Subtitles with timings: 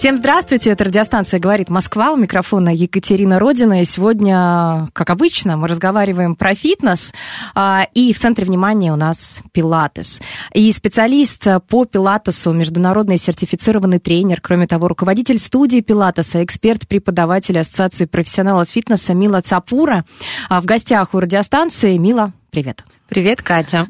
[0.00, 5.68] Всем здравствуйте, это радиостанция «Говорит Москва», у микрофона Екатерина Родина, и сегодня, как обычно, мы
[5.68, 7.12] разговариваем про фитнес,
[7.54, 10.22] а, и в центре внимания у нас пилатес.
[10.54, 18.70] И специалист по пилатесу, международный сертифицированный тренер, кроме того, руководитель студии пилатеса, эксперт-преподаватель Ассоциации профессионалов
[18.70, 20.06] фитнеса Мила Цапура
[20.48, 21.98] а, в гостях у радиостанции.
[21.98, 22.84] Мила, привет.
[23.10, 23.86] Привет, Катя.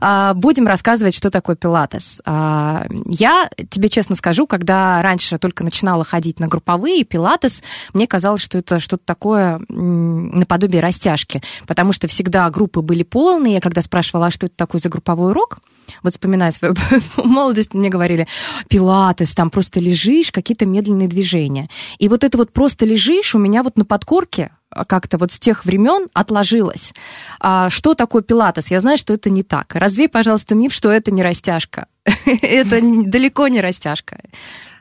[0.00, 2.20] А, Будем рассказывать, что такое пилатес.
[2.24, 8.42] А, Я тебе честно скажу, когда раньше только начинала ходить на групповые пилатес, мне казалось,
[8.42, 13.54] что это что-то такое наподобие растяжки, потому что всегда группы были полные.
[13.54, 15.58] Я когда спрашивала, а что это такое за групповой урок,
[16.02, 16.74] вот вспоминая свою
[17.16, 18.26] молодость, мне говорили,
[18.68, 21.68] пилатес, там просто лежишь, какие-то медленные движения.
[21.98, 24.52] И вот это вот просто лежишь у меня вот на подкорке
[24.88, 26.92] как-то вот с тех времен отложилось.
[27.40, 28.70] А что такое пилатес?
[28.70, 29.74] Я знаю, что это не так.
[29.74, 31.86] Развей, пожалуйста, миф, что это не растяжка.
[32.26, 34.18] Это далеко не растяжка.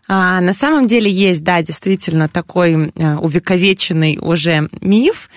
[0.07, 5.29] А, на самом деле есть, да, действительно такой а, увековеченный уже миф.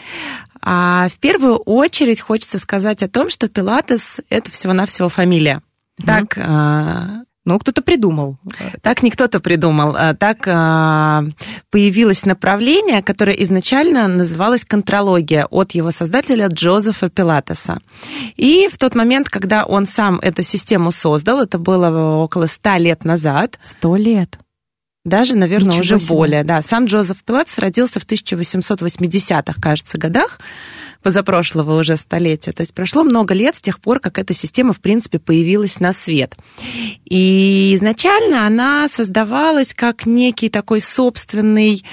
[0.61, 5.63] А, в первую очередь хочется сказать о том, что Пилатес– это всего-навсего фамилия.
[6.05, 8.39] Так, а, Ну, кто-то придумал.
[8.83, 11.25] так не кто-то придумал, а так а,
[11.71, 17.79] появилось направление, которое изначально называлось контрология от его создателя Джозефа Пилатеса.
[18.35, 23.05] И в тот момент, когда он сам эту систему создал, это было около ста лет
[23.05, 24.39] назад, Сто лет.
[25.05, 26.17] Даже, наверное, Ничего уже себе.
[26.17, 26.45] более.
[26.45, 30.41] Да, сам Джозеф Пилатес родился в 1880-х, кажется, годах
[31.07, 32.51] позапрошлого уже столетия.
[32.51, 35.93] То есть прошло много лет с тех пор, как эта система, в принципе, появилась на
[35.93, 36.35] свет.
[37.05, 41.85] И изначально она создавалась как некий такой собственный,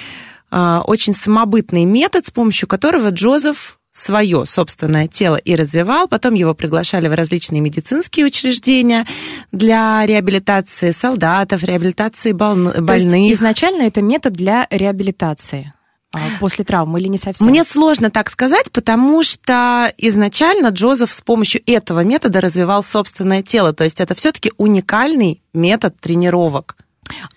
[0.50, 6.08] а, очень самобытный метод, с помощью которого Джозеф свое собственное тело и развивал.
[6.08, 9.06] Потом его приглашали в различные медицинские учреждения
[9.52, 13.32] для реабилитации солдатов, реабилитации болн- То есть больных.
[13.34, 15.72] изначально это метод для реабилитации
[16.40, 17.48] после травмы или не совсем?
[17.48, 23.74] Мне сложно так сказать, потому что изначально Джозеф с помощью этого метода развивал собственное тело.
[23.74, 26.78] То есть это все-таки уникальный метод тренировок.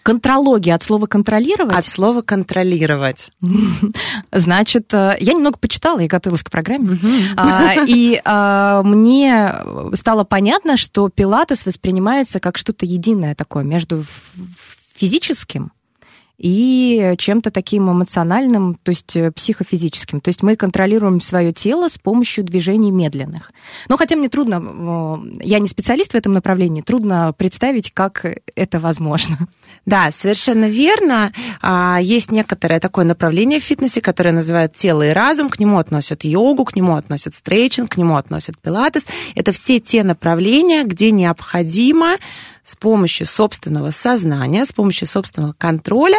[0.03, 1.77] Контрология от слова контролировать.
[1.77, 3.31] От слова контролировать.
[4.33, 6.99] Значит, э, я немного почитала и готовилась к программе.
[7.37, 9.55] А, И а, мне
[9.95, 14.05] стало понятно, что пилатес воспринимается как что-то единое такое между
[14.95, 15.73] физическим
[16.39, 20.21] и чем-то таким эмоциональным, то есть э, психофизическим.
[20.21, 23.53] То есть мы контролируем свое тело с помощью движений медленных.
[23.89, 29.39] Но хотя мне трудно, я не специалист в этом направлении, трудно представить, как это возможно.
[29.87, 31.33] Да, совершенно верно.
[31.63, 35.49] А, Есть некоторое такое направление в фитнесе, которое называют тело и разум.
[35.49, 39.05] К нему относят йогу, к нему относят стрейчинг, к нему относят пилатес.
[39.35, 42.17] Это все те направления, где необходимо
[42.67, 46.19] с помощью собственного сознания, с помощью собственного контроля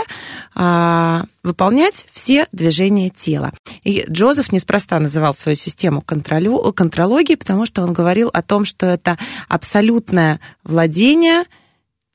[0.55, 3.51] а, выполнять все движения тела.
[3.83, 8.85] И Джозеф неспроста называл свою систему контролю, контрологией, потому что он говорил о том, что
[8.85, 9.17] это
[9.49, 11.43] абсолютное владение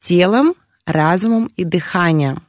[0.00, 0.54] телом,
[0.86, 2.42] разумом и дыханием.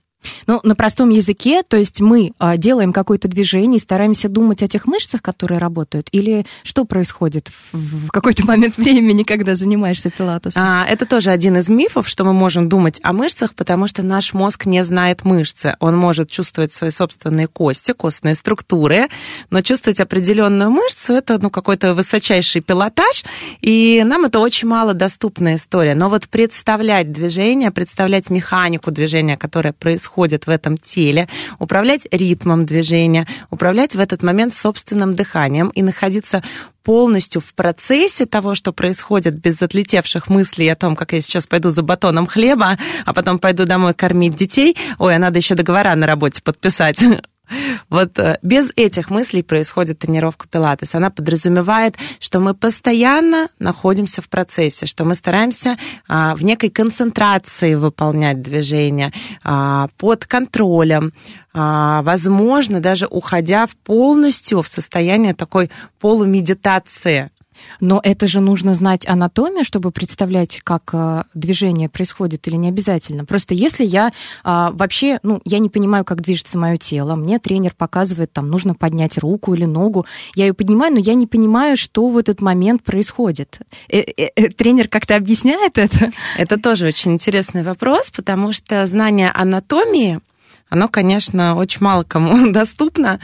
[0.47, 4.67] Ну, на простом языке, то есть мы а, делаем какое-то движение и стараемся думать о
[4.67, 10.61] тех мышцах, которые работают, или что происходит в, в какой-то момент времени, когда занимаешься пилатесом?
[10.63, 14.33] А, Это тоже один из мифов, что мы можем думать о мышцах, потому что наш
[14.33, 15.75] мозг не знает мышцы.
[15.79, 19.07] Он может чувствовать свои собственные кости, костные структуры,
[19.49, 23.23] но чувствовать определенную мышцу это ну, какой-то высочайший пилотаж,
[23.61, 25.95] и нам это очень мало доступная история.
[25.95, 31.27] Но вот представлять движение, представлять механику движения, которое происходит в этом теле,
[31.59, 36.43] управлять ритмом движения, управлять в этот момент собственным дыханием и находиться
[36.83, 41.69] полностью в процессе того, что происходит, без отлетевших мыслей о том, как я сейчас пойду
[41.69, 44.77] за батоном хлеба, а потом пойду домой кормить детей.
[44.99, 46.99] Ой, а надо еще договора на работе подписать.
[47.89, 50.95] Вот э, без этих мыслей происходит тренировка пилатес.
[50.95, 55.77] Она подразумевает, что мы постоянно находимся в процессе, что мы стараемся
[56.07, 59.11] а, в некой концентрации выполнять движения,
[59.43, 61.13] а, под контролем,
[61.53, 65.69] а, возможно, даже уходя в полностью в состояние такой
[65.99, 67.31] полумедитации.
[67.79, 73.25] Но это же нужно знать анатомию, чтобы представлять, как э, движение происходит или не обязательно.
[73.25, 74.11] Просто если я
[74.43, 78.75] а, вообще, ну, я не понимаю, как движется мое тело, мне тренер показывает, там, нужно
[78.75, 80.05] поднять руку или ногу,
[80.35, 83.59] я ее поднимаю, но я не понимаю, что в этот момент происходит.
[83.89, 86.11] Э, э, тренер как-то объясняет это?
[86.37, 90.19] Это тоже очень интересный вопрос, потому что знание анатомии
[90.73, 93.19] оно, конечно, очень мало кому доступно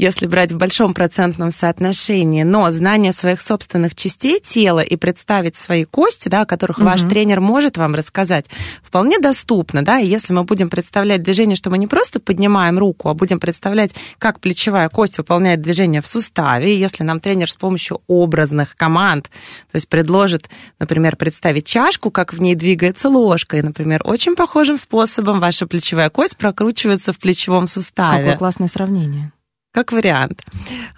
[0.00, 5.84] если брать в большом процентном соотношении, но знание своих собственных частей тела и представить свои
[5.84, 6.86] кости, да, о которых угу.
[6.86, 8.46] ваш тренер может вам рассказать,
[8.82, 13.10] вполне доступно, да, и если мы будем представлять движение, что мы не просто поднимаем руку,
[13.10, 17.56] а будем представлять, как плечевая кость выполняет движение в суставе, и если нам тренер с
[17.56, 19.24] помощью образных команд,
[19.70, 20.48] то есть предложит,
[20.78, 26.08] например, представить чашку, как в ней двигается ложка, и, например, очень похожим способом ваша плечевая
[26.08, 28.18] кость прокручивается в плечевом суставе.
[28.18, 29.32] Какое классное сравнение
[29.72, 30.42] как вариант.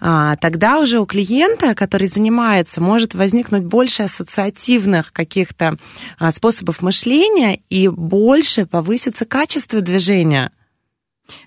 [0.01, 5.77] А, тогда уже у клиента, который занимается, может возникнуть больше ассоциативных каких-то
[6.19, 10.53] а, способов мышления и больше повысится качество движения.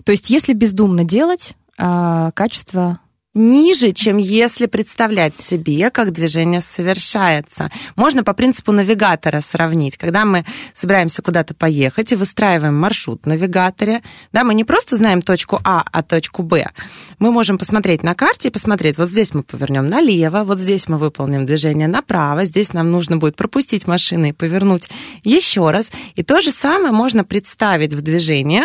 [0.04, 3.00] То есть, если бездумно делать, а, качество
[3.36, 7.70] ниже, чем если представлять себе, как движение совершается.
[7.94, 9.96] Можно по принципу навигатора сравнить.
[9.96, 10.44] Когда мы
[10.74, 14.02] собираемся куда-то поехать и выстраиваем маршрут в навигаторе,
[14.32, 16.70] да, мы не просто знаем точку А, а точку Б.
[17.18, 20.98] Мы можем посмотреть на карте и посмотреть, вот здесь мы повернем налево, вот здесь мы
[20.98, 24.88] выполним движение направо, здесь нам нужно будет пропустить машины и повернуть
[25.22, 25.90] еще раз.
[26.14, 28.64] И то же самое можно представить в движении,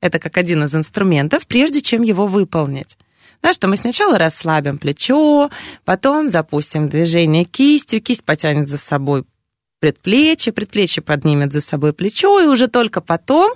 [0.00, 2.96] это как один из инструментов, прежде чем его выполнить.
[3.42, 5.50] Да, что мы сначала расслабим плечо,
[5.84, 9.24] потом запустим движение кистью, кисть потянет за собой
[9.80, 13.52] предплечье, предплечье поднимет за собой плечо, и уже только потом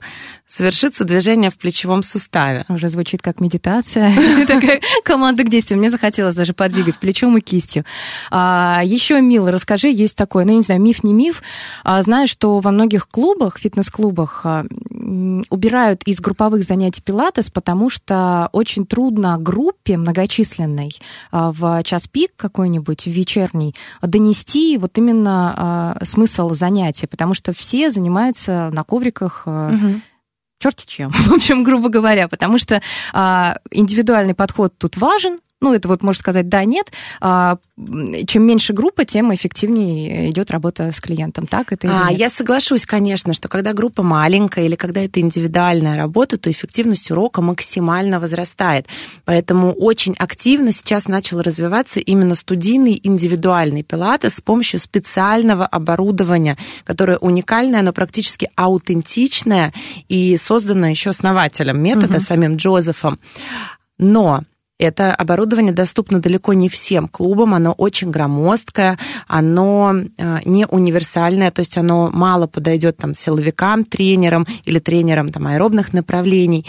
[0.54, 2.64] совершится движение в плечевом суставе.
[2.68, 4.14] Уже звучит как медитация,
[4.46, 5.80] такая команда к действию.
[5.80, 7.84] Мне захотелось даже подвигать плечом и кистью.
[8.30, 11.42] А, еще, Мила, расскажи, есть такой, ну, не знаю, миф, не миф.
[11.82, 14.64] А, знаю, что во многих клубах, фитнес-клубах а,
[15.50, 20.96] убирают из групповых занятий пилатес, потому что очень трудно группе многочисленной
[21.32, 28.70] в час пик какой-нибудь, в вечерний, донести вот именно смысл занятия, потому что все занимаются
[28.72, 30.00] на ковриках угу
[30.64, 32.80] черти чем, в общем, грубо говоря, потому что
[33.12, 36.92] а, индивидуальный подход тут важен, ну, это вот можно сказать да, нет.
[37.22, 37.56] А,
[38.26, 41.46] чем меньше группа, тем эффективнее идет работа с клиентом.
[41.46, 46.36] Так это а, Я соглашусь, конечно, что когда группа маленькая или когда это индивидуальная работа,
[46.36, 48.86] то эффективность урока максимально возрастает.
[49.24, 57.16] Поэтому очень активно сейчас начал развиваться именно студийный индивидуальный пилатес с помощью специального оборудования, которое
[57.16, 59.72] уникальное, оно практически аутентичное
[60.08, 62.22] и создано еще основателем метода, угу.
[62.22, 63.18] самим Джозефом.
[63.98, 64.42] Но
[64.78, 68.98] это оборудование доступно далеко не всем клубам, оно очень громоздкое,
[69.28, 75.46] оно э, не универсальное, то есть оно мало подойдет там силовикам, тренерам или тренерам там
[75.46, 76.66] аэробных направлений.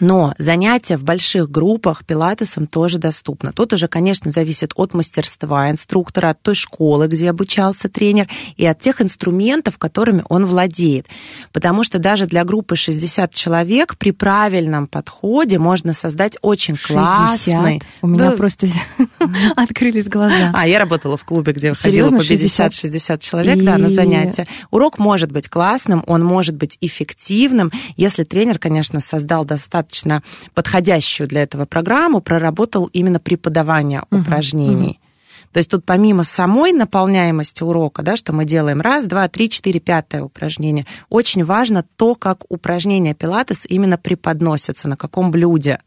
[0.00, 3.52] Но занятия в больших группах пилатесом тоже доступно.
[3.52, 8.80] Тут уже, конечно, зависит от мастерства инструктора, от той школы, где обучался тренер, и от
[8.80, 11.08] тех инструментов, которыми он владеет.
[11.52, 16.88] Потому что даже для группы 60 человек при правильном подходе можно создать очень 60?
[16.88, 17.82] классный...
[18.00, 18.36] У меня да.
[18.36, 18.68] просто
[19.56, 20.52] открылись глаза.
[20.54, 23.60] А, я работала в клубе, где входило по 50-60 человек и...
[23.60, 24.46] да, на занятия.
[24.70, 30.22] Урок может быть классным, он может быть эффективным, если тренер, конечно, создал достаточно достаточно
[30.54, 34.98] подходящую для этого программу, проработал именно преподавание uh-huh, упражнений.
[35.00, 35.48] Uh-huh.
[35.52, 39.80] То есть тут помимо самой наполняемости урока, да, что мы делаем раз, два, три, четыре,
[39.80, 45.80] пятое упражнение, очень важно то, как упражнения пилатес именно преподносятся, на каком блюде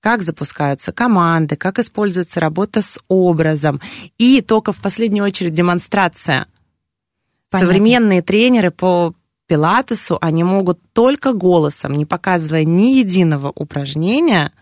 [0.00, 3.80] как запускаются команды, как используется работа с образом.
[4.18, 6.46] И только в последнюю очередь демонстрация.
[7.48, 7.66] Понятно.
[7.66, 9.14] Современные тренеры по
[9.46, 14.52] пилатесу они могут только голосом, не показывая ни единого упражнения,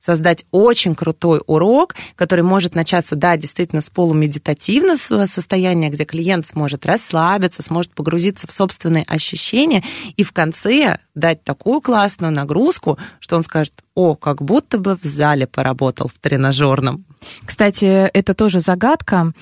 [0.00, 6.86] создать очень крутой урок, который может начаться, да, действительно, с полумедитативного состояния, где клиент сможет
[6.86, 9.84] расслабиться, сможет погрузиться в собственные ощущения
[10.16, 15.04] и в конце дать такую классную нагрузку, что он скажет, о, как будто бы в
[15.04, 17.04] зале поработал в тренажерном.
[17.44, 19.32] Кстати, это тоже загадка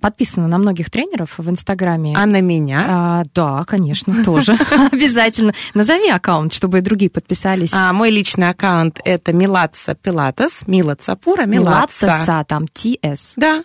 [0.00, 2.14] подписана на многих тренеров в Инстаграме.
[2.16, 2.84] А на меня?
[2.88, 4.56] А, да, конечно, тоже.
[4.92, 5.54] Обязательно.
[5.74, 7.72] Назови аккаунт, чтобы и другие подписались.
[7.72, 12.06] А, мой личный аккаунт это Милатса Пилатес, Мила Цапура, Милатса.
[12.06, 13.34] Милатса, там, ТС.
[13.36, 13.64] Да,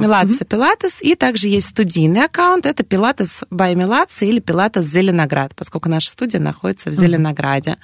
[0.00, 1.00] Милатса Пилатес.
[1.00, 2.66] И также есть студийный аккаунт.
[2.66, 7.76] Это Пилатес by Милатса или Пилатес Зеленоград, поскольку наша студия находится в Зеленограде.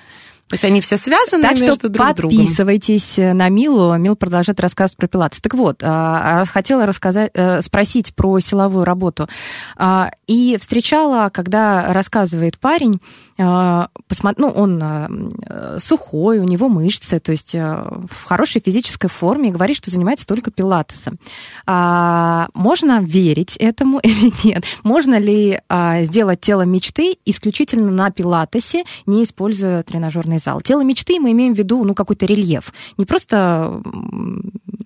[0.49, 2.37] То есть они все связаны так между что друг другом.
[2.37, 3.97] подписывайтесь на Милу.
[3.97, 5.41] Мил продолжает рассказ про пилатес.
[5.41, 9.29] Так вот, а, хотела рассказать, э, спросить про силовую работу.
[9.77, 13.01] А, и встречала, когда рассказывает парень,
[13.39, 13.89] а,
[14.37, 19.53] ну, он э, сухой, у него мышцы, то есть э, в хорошей физической форме, и
[19.53, 21.19] говорит, что занимается только пилатесом.
[21.67, 24.65] Можно верить этому или нет?
[24.83, 25.61] Можно ли
[26.03, 30.61] сделать тело мечты исключительно на пилатесе, не используя тренажерный зал.
[30.61, 32.73] Тело мечты мы имеем в виду, ну, какой-то рельеф.
[32.99, 33.81] Не просто,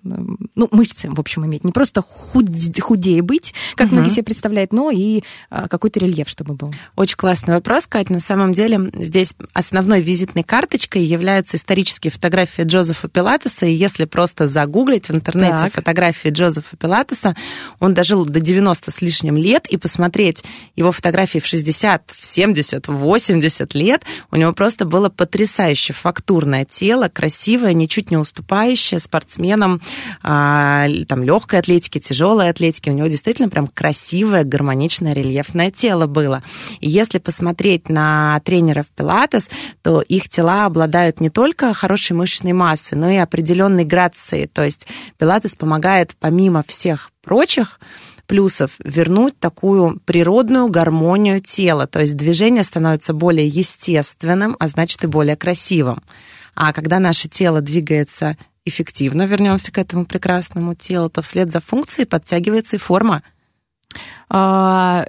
[0.03, 1.63] ну, мышцы, в общем, иметь.
[1.63, 2.45] Не просто худ,
[2.79, 3.95] худее быть, как угу.
[3.95, 6.73] многие себе представляют, но и а, какой-то рельеф, чтобы был.
[6.95, 8.09] Очень классный вопрос, Кать.
[8.09, 13.65] На самом деле здесь основной визитной карточкой являются исторические фотографии Джозефа Пилатеса.
[13.65, 15.73] И если просто загуглить в интернете так.
[15.73, 17.35] фотографии Джозефа Пилатеса,
[17.79, 20.43] он дожил до 90 с лишним лет, и посмотреть
[20.75, 26.65] его фотографии в 60, в 70, в 80 лет, у него просто было потрясающе фактурное
[26.65, 29.81] тело, красивое, ничуть не уступающее спортсменам
[30.23, 32.89] а, там, легкой атлетики, тяжелой атлетики.
[32.89, 36.43] У него действительно прям красивое, гармоничное, рельефное тело было.
[36.79, 39.49] И если посмотреть на тренеров пилатес,
[39.81, 44.47] то их тела обладают не только хорошей мышечной массой, но и определенной грацией.
[44.47, 47.79] То есть пилатес помогает помимо всех прочих
[48.27, 51.87] плюсов вернуть такую природную гармонию тела.
[51.87, 56.03] То есть движение становится более естественным, а значит и более красивым.
[56.53, 62.05] А когда наше тело двигается эффективно, вернемся к этому прекрасному телу, то вслед за функцией
[62.05, 63.23] подтягивается и форма.
[64.29, 65.05] А,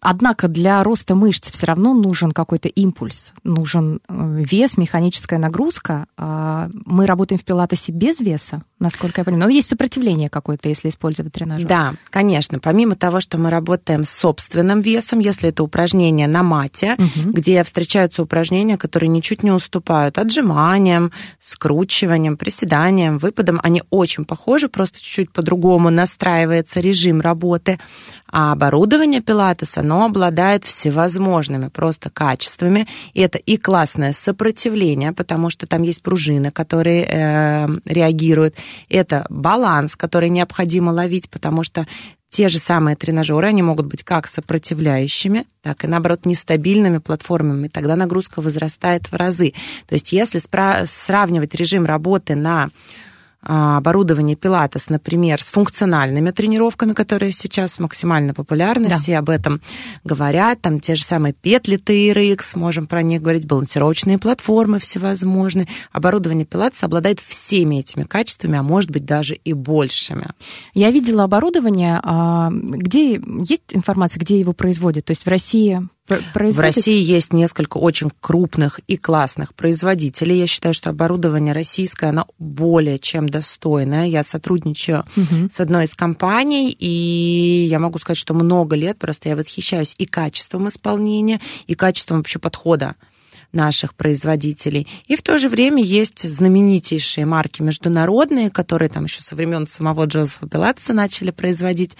[0.00, 6.06] Однако для роста мышц все равно нужен какой-то импульс, нужен э, вес, механическая нагрузка.
[6.18, 9.48] А мы работаем в пилатесе без веса, насколько я понимаю.
[9.48, 11.66] Но есть сопротивление какое-то, если использовать тренажер.
[11.66, 12.58] Да, конечно.
[12.58, 17.32] Помимо того, что мы работаем с собственным весом, если это упражнение на мате, угу.
[17.32, 21.10] где встречаются упражнения, которые ничуть не уступают отжиманиям,
[21.42, 27.80] скручиванием, приседанием, выпадом, они очень похожи, просто чуть-чуть по-другому настраивается режим работы.
[28.28, 32.88] А оборудование пилатеса, оно обладает всевозможными просто качествами.
[33.14, 38.56] И это и классное сопротивление, потому что там есть пружины, которые э, реагируют.
[38.88, 41.86] Это баланс, который необходимо ловить, потому что
[42.28, 47.68] те же самые тренажеры, они могут быть как сопротивляющими, так и, наоборот, нестабильными платформами.
[47.68, 49.54] Тогда нагрузка возрастает в разы.
[49.86, 50.40] То есть если
[50.84, 52.70] сравнивать режим работы на
[53.42, 58.96] оборудование пилатес, например, с функциональными тренировками, которые сейчас максимально популярны, да.
[58.96, 59.60] все об этом
[60.04, 65.68] говорят, там те же самые петли TRX, можем про них говорить, балансировочные платформы всевозможные.
[65.92, 70.28] Оборудование пилатес обладает всеми этими качествами, а может быть даже и большими.
[70.74, 75.04] Я видела оборудование, а, где есть информация, где его производят?
[75.04, 80.38] То есть в России в России есть несколько очень крупных и классных производителей.
[80.38, 84.06] Я считаю, что оборудование российское, оно более чем достойное.
[84.06, 85.48] Я сотрудничаю угу.
[85.52, 90.06] с одной из компаний, и я могу сказать, что много лет просто я восхищаюсь и
[90.06, 92.94] качеством исполнения, и качеством вообще подхода
[93.52, 94.86] наших производителей.
[95.06, 100.04] И в то же время есть знаменитейшие марки международные, которые там еще со времен самого
[100.04, 101.96] Джозефа Пилатса начали производить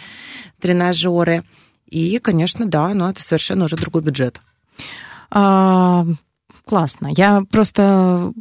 [0.60, 1.44] тренажеры.
[1.88, 4.40] И, конечно, да, но это совершенно уже другой бюджет.
[5.30, 6.06] А,
[6.64, 7.10] классно.
[7.16, 8.32] Я просто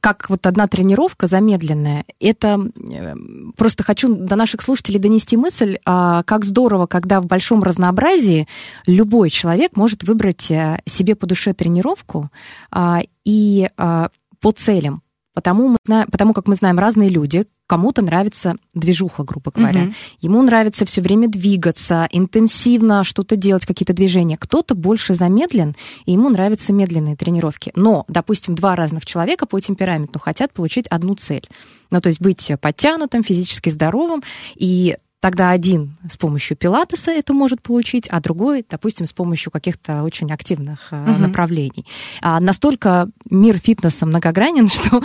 [0.00, 3.14] как вот одна тренировка замедленная, это э,
[3.56, 8.48] просто хочу до наших слушателей донести мысль, а, как здорово, когда в большом разнообразии
[8.86, 12.30] любой человек может выбрать э, себе по душе тренировку
[12.70, 15.02] а, и а, по целям.
[15.38, 19.82] Потому, мы, потому как мы знаем, разные люди, кому-то нравится движуха, грубо говоря.
[19.82, 19.92] Угу.
[20.22, 24.36] Ему нравится все время двигаться, интенсивно что-то делать, какие-то движения.
[24.36, 25.76] Кто-то больше замедлен,
[26.06, 27.70] и ему нравятся медленные тренировки.
[27.76, 31.48] Но, допустим, два разных человека по темпераменту хотят получить одну цель.
[31.92, 34.24] Ну, то есть быть подтянутым, физически здоровым,
[34.56, 40.04] и Тогда один с помощью пилатеса это может получить, а другой, допустим, с помощью каких-то
[40.04, 41.10] очень активных угу.
[41.18, 41.84] направлений.
[42.22, 45.02] А настолько мир фитнеса многогранен, что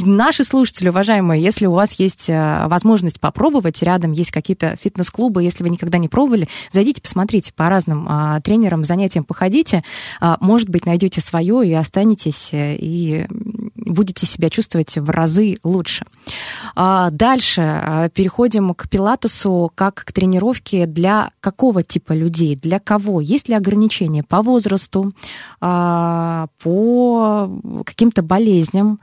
[0.00, 5.62] наши слушатели, уважаемые, если у вас есть э, возможность попробовать, рядом есть какие-то фитнес-клубы, если
[5.62, 9.82] вы никогда не пробовали, зайдите, посмотрите по разным а, тренерам, занятиям походите,
[10.20, 13.26] а, может быть, найдете свое и останетесь, э, и
[13.74, 16.04] будете себя чувствовать в разы лучше.
[16.74, 23.20] А, дальше переходим к пилатесу фитнесу как к тренировке для какого типа людей, для кого?
[23.20, 25.12] Есть ли ограничения по возрасту,
[25.60, 27.50] а, по
[27.84, 29.00] каким-то болезням?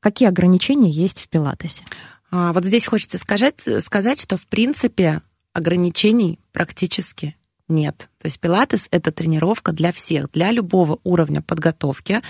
[0.00, 1.84] Какие ограничения есть в пилатесе?
[2.30, 7.34] А, вот здесь хочется сказать, сказать, что в принципе ограничений практически
[7.70, 8.08] Нет.
[8.18, 12.22] То есть пилатес— это тренировка для всех, для любого уровня подготовки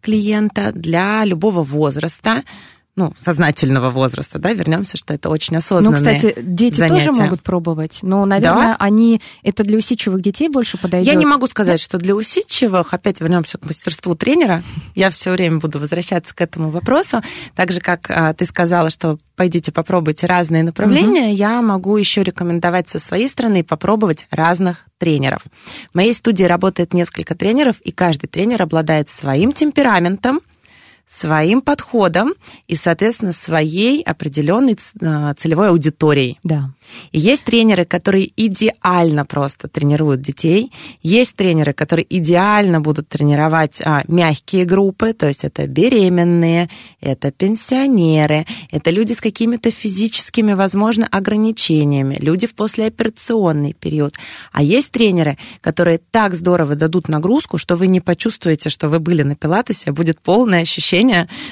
[0.00, 2.44] клиента, для любого возраста,
[2.96, 7.06] ну, сознательного возраста, да, вернемся, что это очень Ну, осознанные кстати, дети занятия.
[7.06, 8.76] тоже могут пробовать, но, наверное, Да.
[8.78, 11.12] они это для усидчивых детей больше подойдет.
[11.12, 14.62] Я не могу сказать, что для усидчивых, опять вернемся к мастерству тренера,
[14.94, 17.20] я все время буду возвращаться к этому вопросу.
[17.54, 22.88] Так же, как а, ты сказала, что пойдите попробуйте разные направления, я могу еще рекомендовать
[22.88, 25.42] со своей стороны попробовать разных тренеров.
[25.92, 30.40] В моей студии работает несколько тренеров, и каждый тренер обладает своим темпераментом,
[31.08, 32.34] своим подходом
[32.66, 36.38] и, соответственно, своей определенной а, целевой аудиторией.
[36.42, 36.70] Да.
[37.12, 40.72] И есть тренеры, которые идеально просто тренируют детей.
[41.02, 46.68] Есть тренеры, которые идеально будут тренировать а, мягкие группы, то есть это беременные,
[47.00, 54.14] это пенсионеры, это люди с какими-то физическими, возможно, ограничениями, люди в послеоперационный период.
[54.50, 59.22] А есть тренеры, которые так здорово дадут нагрузку, что вы не почувствуете, что вы были
[59.22, 60.95] на пилатесе, а будет полное ощущение,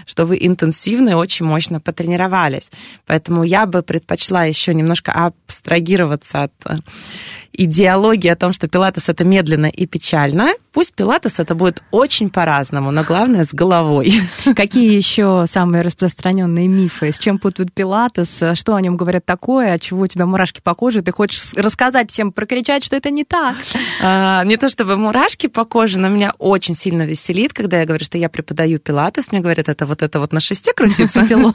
[0.06, 2.70] что вы интенсивно и очень мощно потренировались.
[3.06, 6.76] Поэтому я бы предпочла еще немножко абстрагироваться от э,
[7.56, 10.52] идеологии о том, что пилатес это медленно и печально.
[10.73, 14.23] Пусть пилатес это будет очень по-разному, но главное с головой.
[14.56, 17.12] Какие еще самые распространенные мифы?
[17.12, 18.42] С чем путают пилатес?
[18.54, 19.75] Что о нем говорят такое?
[19.75, 21.02] От чего у тебя мурашки по коже?
[21.02, 23.56] Ты хочешь рассказать всем, прокричать, что это не так?
[24.02, 28.04] А, Не то чтобы мурашки по коже, но меня очень сильно веселит, когда я говорю,
[28.04, 29.30] что я преподаю пилатес.
[29.30, 31.25] Мне говорят, это вот это вот на шесте крутится.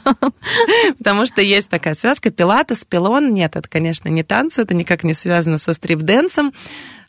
[0.98, 3.32] Потому что есть такая связка пилатес, пилон.
[3.32, 6.52] Нет, это, конечно, не танцы, это никак не связано со стрип-дэнсом.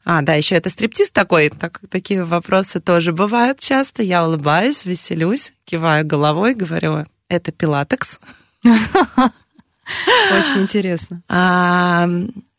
[0.03, 1.50] А, да, еще это стриптиз такой.
[1.50, 4.01] Так, такие вопросы тоже бывают часто.
[4.01, 8.19] Я улыбаюсь, веселюсь, киваю головой, говорю, это пилатекс.
[8.63, 11.21] Очень интересно.
[11.29, 12.07] А,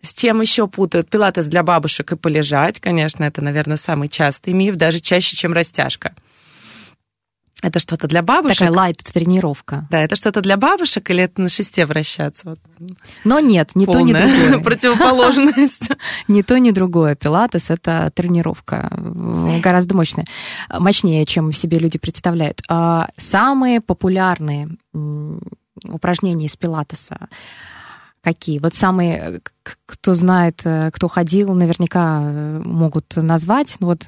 [0.02, 1.09] с чем еще путают?
[1.09, 6.14] Пилатес для бабушек и полежать, конечно, это, наверное, самый частый миф, даже чаще, чем растяжка.
[7.62, 8.59] Это что-то для бабушек?
[8.59, 9.87] Такая лайт-тренировка.
[9.88, 12.50] Да, это что-то для бабушек или это на шесте вращаться?
[12.50, 12.59] Вот
[13.23, 14.62] Но нет, ни то, ни полная другое.
[14.64, 15.90] противоположность.
[16.28, 17.14] Ни то, ни другое.
[17.14, 20.25] Пилатес— это тренировка э, гораздо мощная.
[20.69, 22.63] Мощнее, чем себе люди представляют.
[22.69, 24.71] А Самые популярные
[25.84, 27.28] упражнения из пилатеса
[28.23, 28.60] Какие?
[28.60, 29.41] Вот самые,
[29.84, 33.76] кто знает, э, кто ходил, наверняка э, могут назвать.
[33.80, 34.06] Ну вот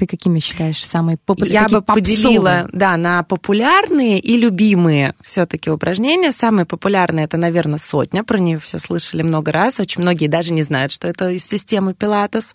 [0.00, 1.52] ты какими считаешь самые популярные?
[1.52, 6.32] Я бы поделила, да, на популярные и любимые все-таки упражнения.
[6.32, 8.24] Самые популярные это, наверное, сотня.
[8.24, 9.78] Про нее все слышали много раз.
[9.78, 12.54] Очень многие даже не знают, что это из системы Пилатес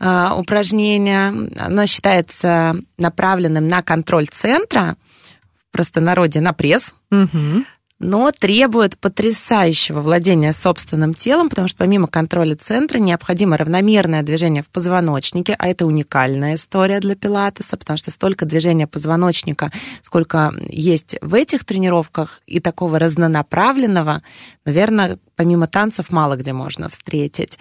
[0.00, 1.50] а, упражнение.
[1.58, 4.96] Оно считается направленным на контроль центра,
[5.68, 7.66] в простонародье на пресс, Мгм.
[8.02, 14.68] Но требует потрясающего владения собственным телом, потому что помимо контроля центра необходимо равномерное движение в
[14.68, 19.70] позвоночнике, а это уникальная история для пилатеса, потому что столько движения позвоночника,
[20.02, 24.22] сколько есть в этих тренировках и такого разнонаправленного,
[24.64, 27.58] наверное, помимо танцев мало где можно встретить.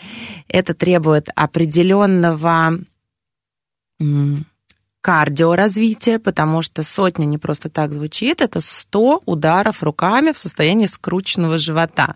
[0.47, 2.80] Это требует определенного
[5.02, 10.86] м, кардиоразвития, потому что сотня не просто так звучит, это 100 ударов руками в состоянии
[10.86, 12.16] скрученного живота.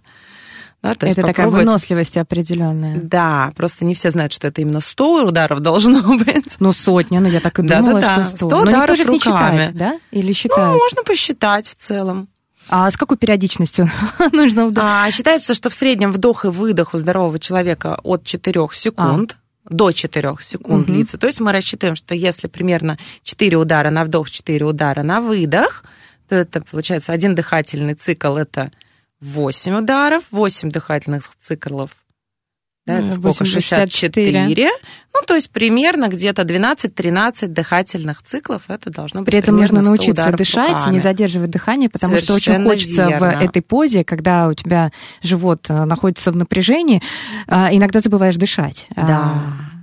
[0.84, 3.00] Да, Это такая попробовать- выносливость определенная.
[3.02, 6.58] Да, просто не все знают, что это именно 100 ударов должно быть.
[6.60, 8.24] Ну, сотня, ну я так и Да, думала, да, да.
[8.24, 8.38] что 100.
[8.38, 9.52] 100 Но никто ударов же их не руками.
[9.58, 10.00] считает, да?
[10.12, 10.78] Или Ну, считают?
[10.78, 12.28] можно посчитать в целом.
[12.70, 13.90] А с какой периодичностью
[14.32, 14.88] нужно ударить?
[15.08, 19.38] А, считается, что в среднем вдох и выдох у здорового человека от 4 секунд.
[19.70, 20.96] До 4 секунд Мгм.
[20.96, 21.18] длится.
[21.18, 25.84] То есть мы рассчитываем, что если примерно 4 удара на вдох, 4 удара на выдох,
[26.30, 28.72] то это получается один дыхательный цикл это
[29.22, 31.92] 8 ударов, 8 дыхательных циклов.
[32.86, 33.28] Да, это Ну, сколько?
[33.44, 33.90] 8, 64.
[33.90, 34.70] 64.
[35.14, 38.64] Ну, то есть примерно где-то 12-13 дыхательных циклов.
[38.68, 40.94] Это должно быть При этом нужно 100 научиться дышать и руками.
[40.94, 43.32] не задерживать дыхание, потому что очень Совершенно хочется верно.
[43.40, 44.92] в этой позе, когда у тебя
[45.24, 47.02] живот э, находится в напряжении,
[47.48, 48.88] э, иногда забываешь дышать.
[48.96, 49.42] Да.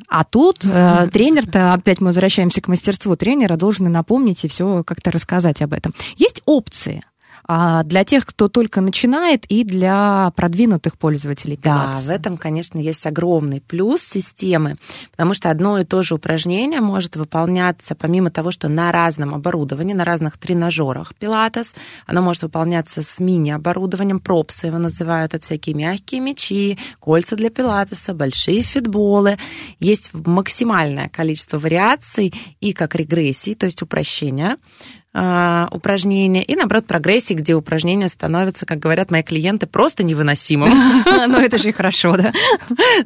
[0.08, 4.84] А тут э, тренер-то, опять мы возвращаемся к мастерству тренера, должен и напомнить и все
[4.84, 5.94] как-то рассказать об этом.
[6.16, 7.02] Есть опции
[7.48, 12.06] для тех, кто только начинает, и для продвинутых пользователей Да, пилатеса.
[12.06, 14.76] в этом, конечно, есть огромный плюс системы,
[15.10, 19.94] потому что одно и то же упражнение может выполняться, помимо того, что на разном оборудовании,
[19.94, 21.74] на разных тренажерах пилатес,
[22.06, 28.14] оно может выполняться с мини-оборудованием, пропсы его называют, это всякие мягкие мячи, кольца для пилатеса,
[28.14, 29.38] большие фитболы.
[29.80, 37.34] Есть максимальное количество вариаций и как регрессий, то есть упрощения, а, упражнения, и, наоборот, прогрессии,
[37.34, 40.72] где упражнения становятся, как говорят мои клиенты, просто невыносимым.
[41.32, 42.32] Ну, это же и хорошо, да?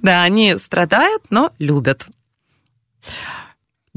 [0.02, 2.06] Да, они страдают, но любят.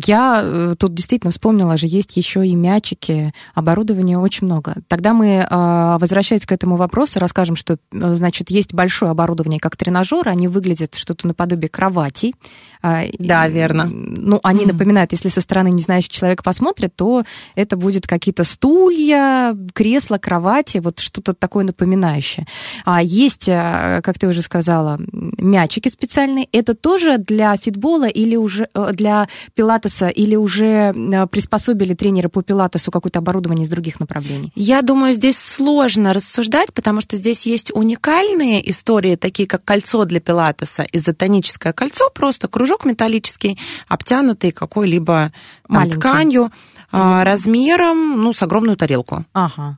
[0.05, 4.75] Я э, тут действительно вспомнила же, есть еще и мячики, оборудования очень много.
[4.87, 9.75] Тогда мы, а, возвращаясь к этому вопросу, расскажем, что, э, значит, есть большое оборудование, как
[9.75, 12.33] тренажеры, они выглядят что-то наподобие кроватей.
[12.81, 13.85] А, да, верно.
[13.85, 17.23] Ну, они напоминают, если со стороны не знающий человек посмотрит, то
[17.55, 22.47] это будет какие-то стулья, кресла, кровати, вот что-то такое напоминающее.
[22.85, 26.47] А есть, э, как ты уже сказала, мячики специальные.
[26.53, 32.41] Это тоже для фитбола или уже для пилата пилатеса или уже э, приспособили тренеры по
[32.41, 34.51] пилатесу какое-то оборудование из других направлений?
[34.55, 40.19] Я думаю, здесь сложно рассуждать, потому что здесь есть уникальные истории, такие как кольцо для
[40.19, 45.31] пилатеса, изотоническое кольцо, просто кружок металлический, обтянутый какой-либо
[45.91, 46.51] тканью,
[46.91, 49.25] а, размером, ну, с огромную тарелку.
[49.33, 49.77] Ага.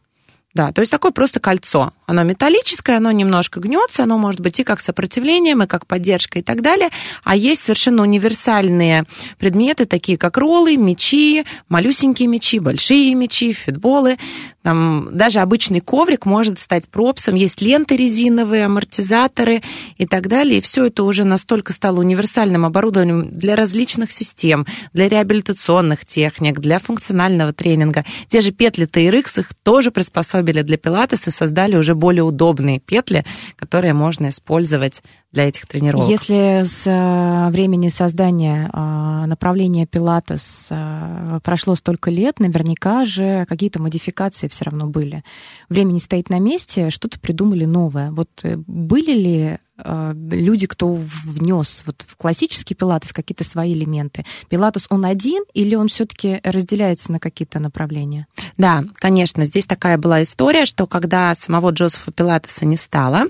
[0.54, 1.94] Да, то есть такое просто кольцо.
[2.12, 6.42] Оно металлическое, оно немножко гнется, оно может быть и как сопротивлением, и как поддержка и
[6.42, 6.90] так далее.
[7.24, 9.06] А есть совершенно универсальные
[9.40, 14.18] предметы, такие как роллы, мечи, малюсенькие мечи, большие мечи, фитболы.
[14.62, 17.36] Там даже обычный коврик может стать пропсом.
[17.36, 19.64] Есть ленты резиновые, амортизаторы
[19.98, 20.60] и так далее.
[20.60, 26.78] И все это уже настолько стало универсальным оборудованием для различных систем, для реабилитационных техник, для
[26.78, 28.06] функционального тренинга.
[28.30, 33.24] Те же петли TRX их тоже приспособили для пилатеса, создали уже более удобные петли,
[33.56, 36.10] которые можно использовать для этих тренировок.
[36.10, 43.82] Если с э, времени создания э, направления пилатес э, прошло столько лет, наверняка же какие-то
[43.82, 45.24] модификации все равно были.
[45.70, 48.12] Время не стоит на месте, что-то придумали новое.
[48.12, 54.26] Вот были ли люди, кто внес вот в классический пилатес какие-то свои элементы.
[54.50, 58.28] Пилатес он один или он все-таки разделяется на какие-то направления?
[58.58, 63.26] Да, конечно, здесь такая была история, что когда самого Джозефа Пилатеса не стало,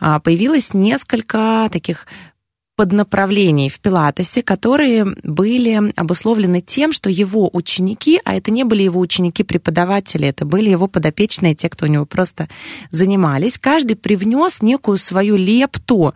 [0.00, 2.06] а, появилось несколько таких
[2.76, 8.98] поднаправлений в Пилатесе, которые были обусловлены тем, что его ученики, а это не были его
[9.00, 12.48] ученики-преподаватели, это были его подопечные, те, кто у него просто
[12.90, 16.14] занимались, каждый привнес некую свою лепту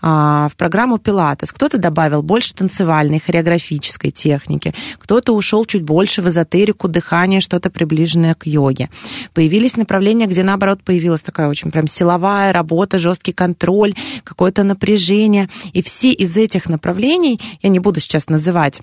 [0.00, 1.52] а, в программу Пилатес.
[1.52, 8.34] Кто-то добавил больше танцевальной, хореографической техники, кто-то ушел чуть больше в эзотерику, дыхание, что-то приближенное
[8.34, 8.88] к йоге.
[9.32, 13.94] Появились направления, где, наоборот, появилась такая очень прям силовая работа, жесткий контроль,
[14.24, 18.80] какое-то напряжение, и все все из этих направлений, я не буду сейчас называть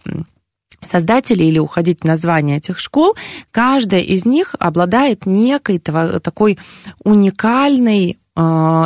[0.85, 3.15] создатели или уходить в название этих школ,
[3.49, 6.59] каждая из них обладает некой такой
[7.03, 8.19] уникальной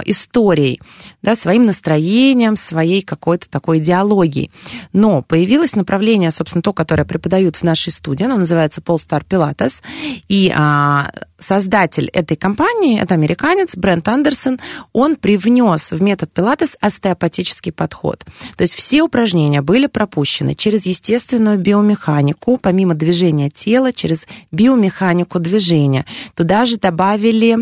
[0.05, 0.81] историей,
[1.21, 4.51] да, своим настроением, своей какой-то такой идеологией.
[4.93, 9.81] Но появилось направление, собственно, то, которое преподают в нашей студии, оно называется Polestar Pilates,
[10.27, 11.11] и а,
[11.41, 14.59] создатель этой компании, это американец Брент Андерсон,
[14.93, 18.23] он привнес в метод Пилатес остеопатический подход.
[18.55, 26.05] То есть все упражнения были пропущены через естественную биомеханику, помимо движения тела, через биомеханику движения.
[26.35, 27.57] Туда же добавили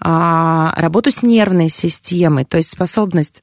[0.00, 3.42] а, работу с нервной системой, то есть способность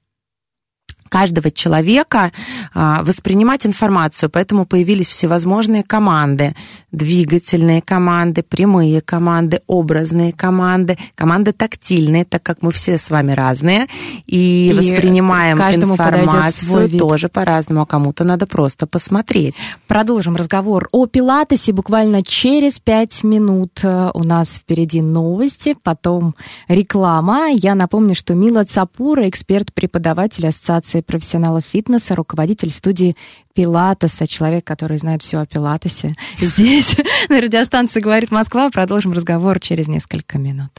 [1.12, 2.32] каждого человека
[2.74, 6.56] а, воспринимать информацию, поэтому появились всевозможные команды,
[6.94, 13.88] двигательные команды, прямые команды, образные команды, команды тактильные, так как мы все с вами разные,
[14.26, 19.56] и, и воспринимаем информацию тоже по-разному, а кому-то надо просто посмотреть.
[19.88, 23.84] Продолжим разговор о пилатесе буквально через пять минут.
[23.84, 26.36] У нас впереди новости, потом
[26.70, 27.50] реклама.
[27.50, 33.16] Я напомню, что Мила Цапура, эксперт-преподаватель Ассоциации профессионалов фитнеса, руководитель студии
[33.54, 36.16] Пилатеса, человек, который знает все о Пилатесе.
[36.40, 36.96] Здесь,
[37.30, 38.70] на радиостанции «Говорит Москва».
[38.70, 40.72] Продолжим разговор через несколько минут.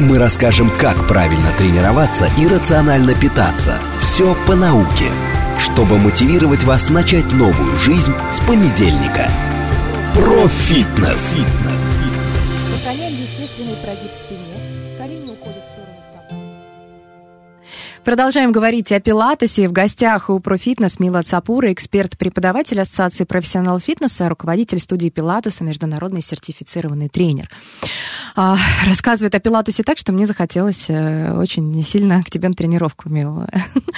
[0.00, 3.78] Мы расскажем, как правильно тренироваться и рационально питаться.
[4.00, 5.10] Все по науке,
[5.58, 9.30] чтобы мотивировать вас начать новую жизнь с понедельника.
[10.14, 11.34] Про фитнес.
[11.34, 11.83] Сохраняем
[18.04, 19.66] Продолжаем говорить о пилатесе.
[19.66, 27.08] В гостях у Профитнес Мила Цапура, эксперт-преподаватель Ассоциации профессионал фитнеса, руководитель студии пилатеса, международный сертифицированный
[27.08, 27.48] тренер.
[28.36, 33.08] А, рассказывает о пилатесе так, что мне захотелось э, очень сильно к тебе на тренировку,
[33.08, 33.48] Мила.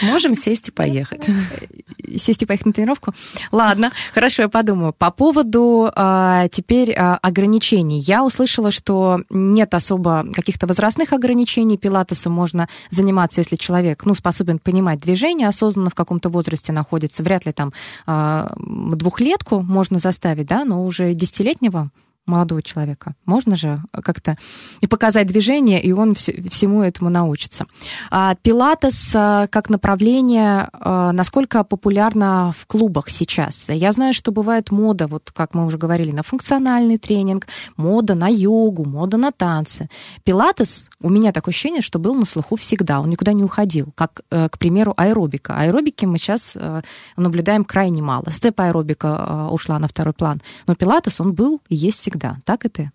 [0.03, 1.29] Можем сесть и поехать.
[2.17, 3.13] Сесть и поехать на тренировку?
[3.51, 4.93] Ладно, хорошо, я подумаю.
[4.93, 7.99] По поводу а, теперь а, ограничений.
[7.99, 11.77] Я услышала, что нет особо каких-то возрастных ограничений.
[11.77, 17.23] Пилатесом можно заниматься, если человек человек, ну, способен понимать движение, осознанно в каком-то возрасте находится,
[17.23, 17.73] вряд ли там
[18.07, 21.91] а, двухлетку можно заставить, да, но уже десятилетнего
[22.27, 23.15] молодого человека.
[23.25, 24.37] Можно же как-то
[24.81, 27.67] и показать движение, и он все, всему этому научится.
[28.11, 33.69] А, пилатес а, как направление, а, насколько популярно в клубах сейчас?
[33.69, 38.29] Я знаю, что бывает мода, вот как мы уже говорили, на функциональный тренинг, мода на
[38.29, 39.89] йогу, мода на танцы.
[40.25, 44.23] Пилатес, у меня такое ощущение, что был на слуху всегда, он никуда не уходил, как,
[44.31, 45.57] э, к примеру, аэробика.
[45.57, 46.83] Аэробики мы сейчас э,
[47.17, 48.31] наблюдаем крайне мало.
[48.31, 52.39] Степ-аэробика э, ушла на второй план, но пилатес, он был и есть всегда всегда.
[52.45, 52.91] Так и ты?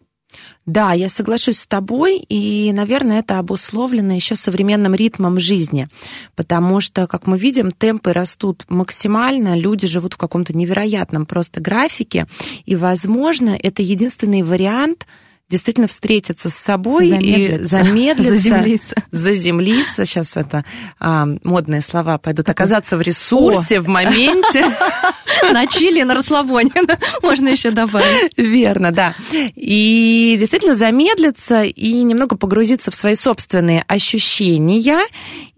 [0.66, 5.90] Да, я соглашусь с тобой, и, наверное, это обусловлено еще современным ритмом жизни,
[6.38, 12.28] потому что, как мы видим, темпы растут максимально, люди живут в каком-то невероятном просто графике,
[12.66, 15.06] и, возможно, это единственный вариант–
[15.52, 17.62] действительно встретиться с собой замедлиться.
[17.62, 18.96] и замедлиться, заземлиться.
[19.12, 20.06] заземлиться.
[20.06, 20.64] Сейчас это
[21.00, 22.50] а, модные слова пойдут.
[22.50, 23.82] Оказаться в ресурсе, О.
[23.82, 24.64] в моменте.
[25.54, 26.72] На чили, на расслабоне.
[27.22, 28.38] Можно еще добавить.
[28.38, 29.16] Верно, да.
[29.56, 35.02] И действительно замедлиться и немного погрузиться в свои собственные ощущения.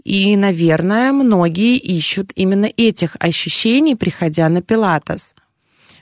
[0.03, 5.33] И, наверное, многие ищут именно этих ощущений, приходя на пилатес.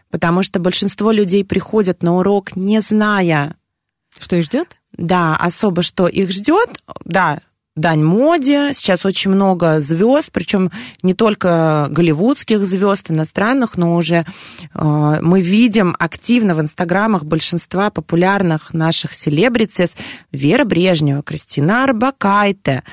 [0.09, 3.55] Потому что большинство людей приходят на урок, не зная,
[4.23, 4.77] что их ждет?
[4.97, 7.39] Да, особо что их ждет, да,
[7.75, 8.73] дань моде.
[8.73, 10.71] Сейчас очень много звезд, причем
[11.03, 14.25] не только голливудских звезд, иностранных, но уже
[14.73, 19.95] э, мы видим активно в инстаграмах большинства популярных наших селебритис
[20.31, 22.83] Вера Брежнева, Кристина Арбакайте,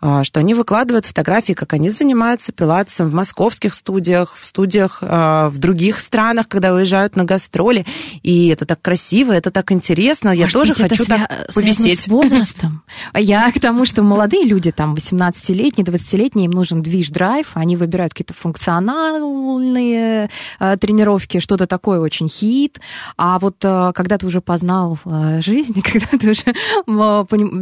[0.00, 5.58] что они выкладывают фотографии, как они занимаются пилатесом в московских студиях, в студиях а, в
[5.58, 7.86] других странах, когда уезжают на гастроли.
[8.22, 10.30] И это так красиво, это так интересно.
[10.30, 12.00] Я тоже быть, хочу так повисеть.
[12.00, 12.82] с возрастом.
[13.14, 18.34] Я к тому, что молодые люди, там, 18-летние, 20-летние, им нужен движ-драйв, они выбирают какие-то
[18.34, 22.80] функциональные тренировки, что-то такое очень хит.
[23.16, 24.98] А вот когда ты уже познал
[25.40, 26.54] жизнь, когда ты уже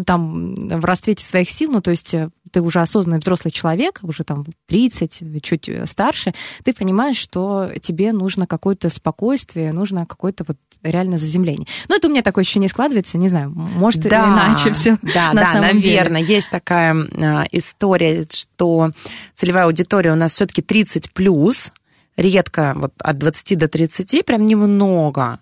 [0.05, 2.15] там в расцвете своих сил, ну, то есть
[2.55, 8.47] ты уже осознанный взрослый человек, уже там 30, чуть старше, ты понимаешь, что тебе нужно
[8.47, 11.67] какое-то спокойствие, нужно какое-то вот реально заземление.
[11.89, 14.99] Ну, это у меня такое ощущение складывается, не знаю, может, да, иначе все.
[15.03, 16.23] Да, на да, самом наверное.
[16.23, 16.35] Деле.
[16.35, 18.93] Есть такая а, история, что
[19.35, 21.73] целевая аудитория у нас все-таки 30 плюс,
[22.17, 25.41] редко вот от 20 до 30, прям немного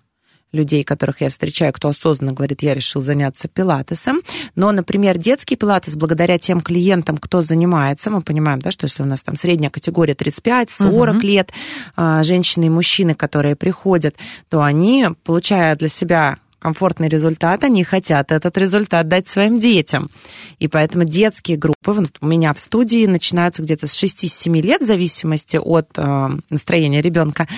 [0.53, 4.21] людей, которых я встречаю, кто осознанно говорит, я решил заняться пилатесом.
[4.55, 9.05] Но, например, детский пилатес, благодаря тем клиентам, кто занимается, мы понимаем, да, что если у
[9.05, 11.19] нас там средняя категория 35-40 угу.
[11.19, 11.51] лет,
[11.95, 14.15] а, женщины и мужчины, которые приходят,
[14.49, 20.09] то они, получая для себя комфортный результат, они хотят этот результат дать своим детям.
[20.59, 24.85] И поэтому детские группы, вот у меня в студии начинаются где-то с 6-7 лет, в
[24.85, 27.49] зависимости от э, настроения ребенка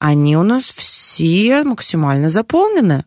[0.00, 3.04] они у нас все максимально заполнены.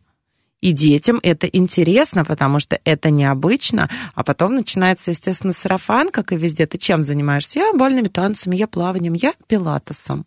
[0.62, 3.90] И детям это интересно, потому что это необычно.
[4.16, 6.66] А потом начинается, естественно, сарафан, как и везде.
[6.68, 7.60] Ты чем занимаешься?
[7.60, 10.26] Я бальными танцами, я плаванием, я пилатесом.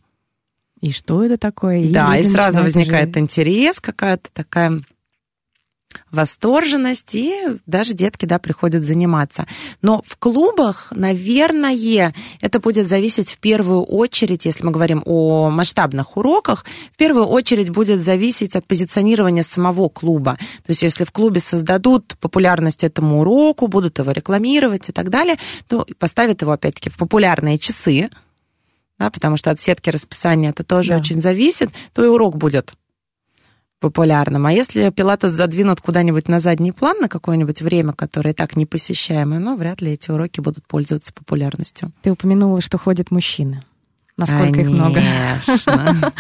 [0.83, 1.79] И что это такое?
[1.79, 3.21] И да, и сразу возникает уже...
[3.21, 4.83] интерес, какая-то такая
[6.11, 7.35] восторженность, и
[7.67, 9.47] даже детки, да, приходят заниматься.
[9.83, 16.17] Но в клубах, наверное, это будет зависеть в первую очередь, если мы говорим о масштабных
[16.17, 20.39] уроках, в первую очередь будет зависеть от позиционирования самого клуба.
[20.65, 25.37] То есть если в клубе создадут популярность этому уроку, будут его рекламировать и так далее,
[25.69, 28.11] то поставят его, опять-таки, в популярные часы,
[28.99, 30.97] да, потому что от сетки расписания это тоже да.
[30.97, 32.75] очень зависит, то и урок будет
[33.87, 34.47] популярным.
[34.47, 39.57] А если пилатес задвинут куда-нибудь на задний план на какое-нибудь время, которое так непосещаемое, ну,
[39.57, 41.93] вряд ли эти уроки будут пользоваться популярностью.
[42.03, 43.61] Ты упомянула, что ходят мужчины.
[44.17, 44.61] Насколько Конечно.
[44.61, 45.01] их много?
[45.01, 46.13] Конечно.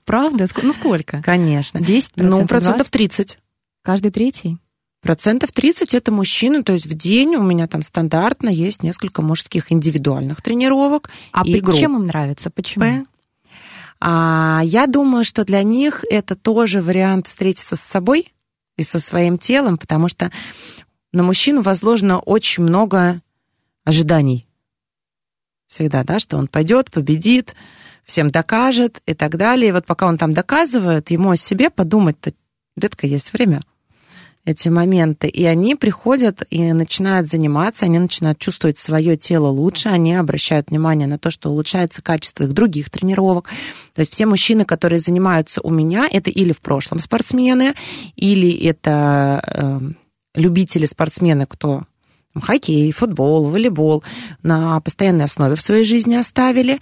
[0.04, 0.46] Правда?
[0.62, 1.20] Ну, сколько?
[1.22, 1.80] Конечно.
[1.80, 3.38] 10 Ну, процентов 30.
[3.82, 4.58] Каждый третий?
[5.02, 9.70] Процентов 30 это мужчины, то есть в день у меня там стандартно есть несколько мужских
[9.70, 11.10] индивидуальных тренировок.
[11.32, 12.50] А и чем им нравится?
[12.50, 13.06] Почему?
[14.00, 18.32] А я думаю, что для них это тоже вариант встретиться с собой
[18.76, 20.30] и со своим телом, потому что
[21.12, 23.20] на мужчину возложено очень много
[23.84, 24.46] ожиданий.
[25.66, 27.54] Всегда, да, что он пойдет, победит,
[28.04, 29.68] всем докажет и так далее.
[29.68, 32.32] И вот пока он там доказывает, ему о себе подумать-то
[32.76, 33.62] редко есть время
[34.48, 35.28] эти моменты.
[35.28, 41.06] И они приходят и начинают заниматься, они начинают чувствовать свое тело лучше, они обращают внимание
[41.06, 43.48] на то, что улучшается качество их других тренировок.
[43.94, 47.74] То есть все мужчины, которые занимаются у меня, это или в прошлом спортсмены,
[48.16, 49.80] или это э,
[50.34, 51.82] любители спортсмены, кто
[52.34, 54.02] хоккей, футбол, волейбол
[54.42, 56.78] на постоянной основе в своей жизни оставили.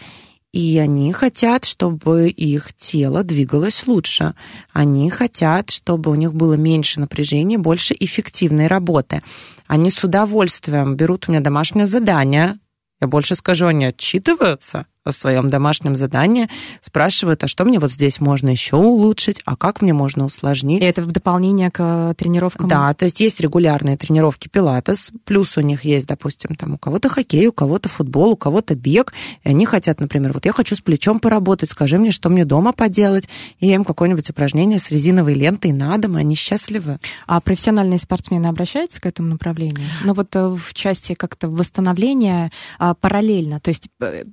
[0.53, 4.35] И они хотят, чтобы их тело двигалось лучше.
[4.73, 9.23] Они хотят, чтобы у них было меньше напряжения, больше эффективной работы.
[9.67, 12.59] Они с удовольствием берут у меня домашнее задание.
[13.01, 16.49] Я больше скажу, они отчитываются о своем домашнем задании,
[16.81, 20.83] спрашивают, а что мне вот здесь можно еще улучшить, а как мне можно усложнить.
[20.83, 22.69] И это в дополнение к тренировкам?
[22.69, 27.09] Да, то есть есть регулярные тренировки пилатес, плюс у них есть, допустим, там у кого-то
[27.09, 29.13] хоккей, у кого-то футбол, у кого-то бег,
[29.45, 32.73] и они хотят, например, вот я хочу с плечом поработать, скажи мне, что мне дома
[32.73, 36.99] поделать, и я им какое-нибудь упражнение с резиновой лентой на дом, и они счастливы.
[37.27, 39.87] А профессиональные спортсмены обращаются к этому направлению?
[40.05, 44.25] Ну вот э, в части как-то восстановления а, параллельно, то есть э,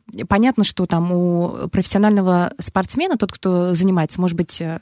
[0.63, 4.79] понятно, что там у профессионального спортсмена, тот, кто занимается, может быть, э,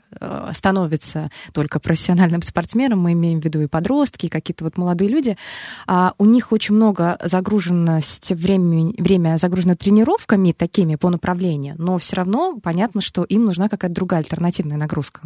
[0.52, 5.36] становится только профессиональным спортсменом, мы имеем в виду и подростки, и какие-то вот молодые люди,
[5.86, 12.16] а у них очень много загруженность времени, время загружено тренировками такими по направлению, но все
[12.16, 15.22] равно понятно, что им нужна какая-то другая альтернативная нагрузка.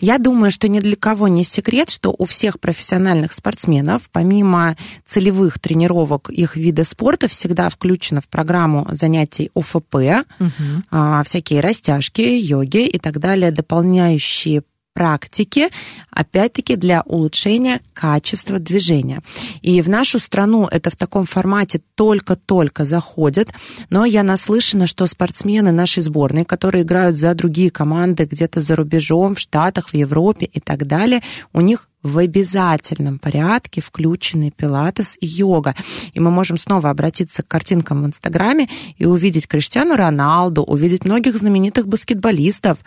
[0.00, 4.76] Я думаю, что ни для кого не секрет, что у всех профессиональных спортсменов, помимо
[5.06, 10.52] целевых тренировок их вида спорта, всегда включено в программу занятий ОФП, угу.
[10.90, 14.62] а, всякие растяжки, йоги и так далее, дополняющие
[14.96, 15.68] практики,
[16.10, 19.20] опять-таки для улучшения качества движения.
[19.60, 23.50] И в нашу страну это в таком формате только-только заходит,
[23.90, 29.34] но я наслышана, что спортсмены нашей сборной, которые играют за другие команды где-то за рубежом,
[29.34, 31.20] в Штатах, в Европе и так далее,
[31.52, 35.74] у них в обязательном порядке включены пилатес и йога.
[36.14, 41.36] И мы можем снова обратиться к картинкам в Инстаграме и увидеть Криштиану Роналду, увидеть многих
[41.36, 42.78] знаменитых баскетболистов,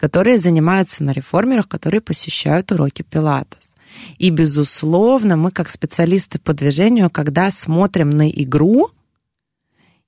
[0.00, 3.74] которые занимаются на реформерах, которые посещают уроки пилатес.
[4.16, 8.90] И, безусловно, мы как специалисты по движению, когда смотрим на игру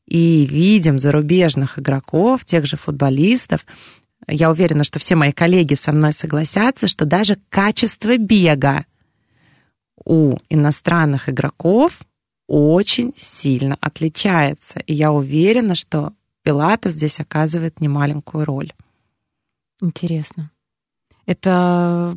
[0.07, 3.67] и видим зарубежных игроков, тех же футболистов,
[4.27, 8.87] я уверена, что все мои коллеги со мной согласятся, что даже качество бега
[10.05, 11.99] у иностранных игроков
[12.47, 14.79] очень сильно отличается.
[14.87, 18.73] И я уверена, что Пилата здесь оказывает немаленькую роль.
[19.83, 20.51] Интересно.
[21.27, 22.17] Это,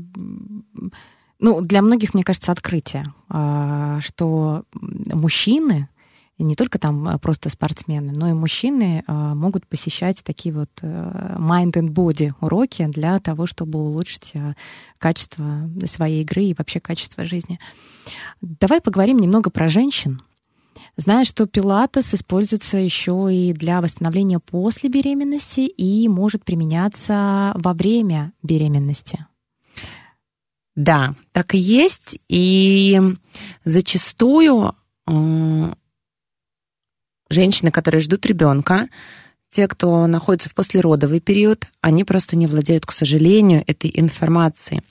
[1.39, 5.89] ну, для многих, мне кажется, открытие, а, что мужчины,
[6.37, 11.89] не только там просто спортсмены, но и мужчины а, могут посещать такие вот mind and
[11.89, 14.53] body уроки для того, чтобы улучшить а,
[14.99, 17.59] качество своей игры и вообще качество жизни.
[18.41, 20.21] Давай поговорим немного про женщин.
[20.97, 28.31] Знаю, что пилатес используется еще и для восстановления после беременности и может применяться во время
[28.41, 29.25] беременности.
[30.75, 32.19] Да, так и есть.
[32.29, 33.01] И
[33.65, 34.73] зачастую
[35.07, 35.73] э,
[37.29, 38.87] женщины, которые ждут ребенка,
[39.49, 44.81] те, кто находится в послеродовый период, они просто не владеют, к сожалению, этой информацией.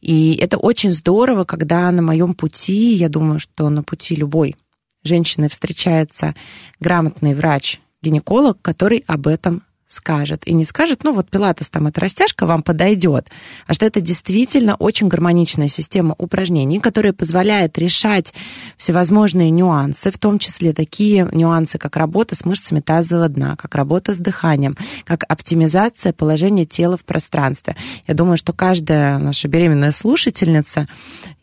[0.00, 4.56] И это очень здорово, когда на моем пути, я думаю, что на пути любой
[5.02, 6.34] женщины встречается
[6.80, 10.46] грамотный врач-гинеколог, который об этом скажет.
[10.46, 13.28] И не скажет, ну вот пилатес там эта растяжка вам подойдет,
[13.66, 18.34] а что это действительно очень гармоничная система упражнений, которая позволяет решать
[18.76, 24.14] всевозможные нюансы, в том числе такие нюансы, как работа с мышцами тазового дна, как работа
[24.14, 27.74] с дыханием, как оптимизация положения тела в пространстве.
[28.06, 30.86] Я думаю, что каждая наша беременная слушательница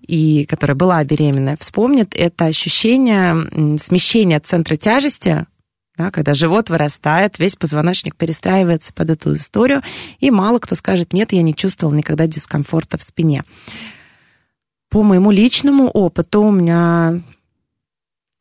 [0.07, 5.47] и которая была беременная, вспомнит это ощущение смещения центра тяжести,
[5.97, 9.81] да, когда живот вырастает, весь позвоночник перестраивается под эту историю,
[10.19, 13.43] и мало кто скажет, нет, я не чувствовал никогда дискомфорта в спине.
[14.89, 17.21] По моему личному опыту у меня,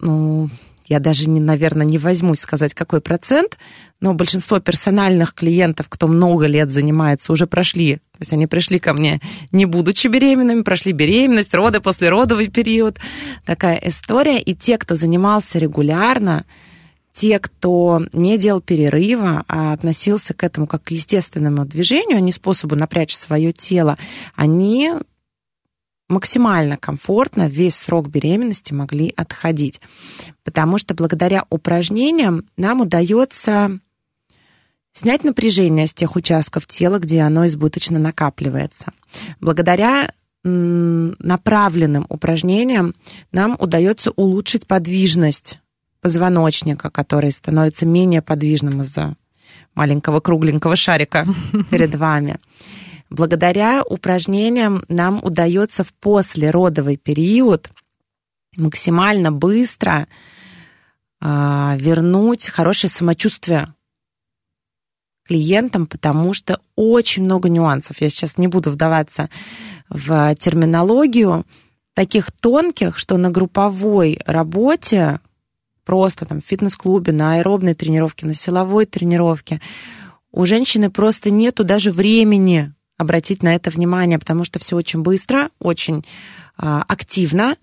[0.00, 0.48] ну,
[0.86, 3.58] я даже, не, наверное, не возьмусь сказать, какой процент,
[4.00, 7.96] но большинство персональных клиентов, кто много лет занимается, уже прошли.
[7.96, 12.98] То есть они пришли ко мне, не будучи беременными, прошли беременность, роды, послеродовый период.
[13.46, 14.38] Такая история.
[14.40, 16.44] И те, кто занимался регулярно,
[17.14, 22.32] те, кто не делал перерыва, а относился к этому как к естественному движению, а не
[22.32, 23.96] способу напрячь свое тело,
[24.34, 24.90] они
[26.08, 29.80] максимально комфортно весь срок беременности могли отходить.
[30.42, 33.78] Потому что благодаря упражнениям нам удается
[34.92, 38.92] снять напряжение с тех участков тела, где оно избыточно накапливается.
[39.40, 40.10] Благодаря
[40.42, 42.94] направленным упражнениям
[43.32, 45.58] нам удается улучшить подвижность
[46.04, 49.16] позвоночника, который становится менее подвижным из-за
[49.74, 51.26] маленького кругленького шарика
[51.70, 52.36] перед вами.
[53.08, 57.70] Благодаря упражнениям нам удается в послеродовый период
[58.54, 60.06] максимально быстро
[61.22, 63.72] э, вернуть хорошее самочувствие
[65.26, 68.02] клиентам, потому что очень много нюансов.
[68.02, 69.30] Я сейчас не буду вдаваться
[69.88, 71.46] в терминологию,
[71.94, 75.20] таких тонких, что на групповой работе,
[75.84, 79.60] просто там в фитнес-клубе, на аэробной тренировке, на силовой тренировке,
[80.32, 85.50] у женщины просто нету даже времени обратить на это внимание, потому что все очень быстро,
[85.58, 86.04] очень
[86.56, 87.56] а, активно,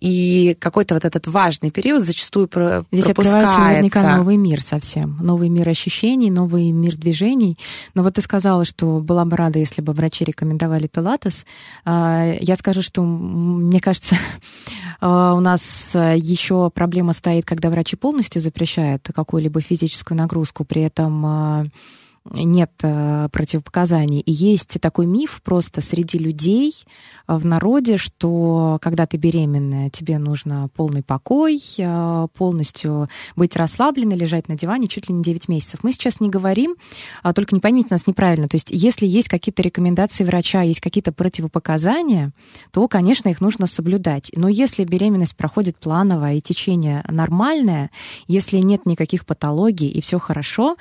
[0.00, 3.48] и какой-то вот этот важный период зачастую про Здесь пропускается.
[3.48, 7.58] открывается наверняка новый мир совсем, новый мир ощущений, новый мир движений.
[7.94, 11.44] Но вот ты сказала, что была бы рада, если бы врачи рекомендовали пилатес.
[11.84, 14.16] А, я скажу, что мне кажется,
[15.00, 21.66] у нас еще проблема стоит, когда врачи полностью запрещают какую-либо физическую нагрузку, при этом а,
[22.30, 24.20] нет э, противопоказаний.
[24.20, 26.74] И есть такой миф просто среди людей
[27.26, 34.16] э, в народе, что когда ты беременная, тебе нужно полный покой, э, полностью быть расслабленной,
[34.16, 35.80] лежать на диване чуть ли не 9 месяцев.
[35.82, 36.76] Мы сейчас не говорим,
[37.22, 38.48] а только не поймите нас неправильно.
[38.48, 42.32] То есть если есть какие-то рекомендации врача, есть какие-то противопоказания,
[42.70, 44.30] то, конечно, их нужно соблюдать.
[44.36, 47.90] Но если беременность проходит планово и течение нормальное,
[48.26, 50.76] если нет никаких патологий и все хорошо,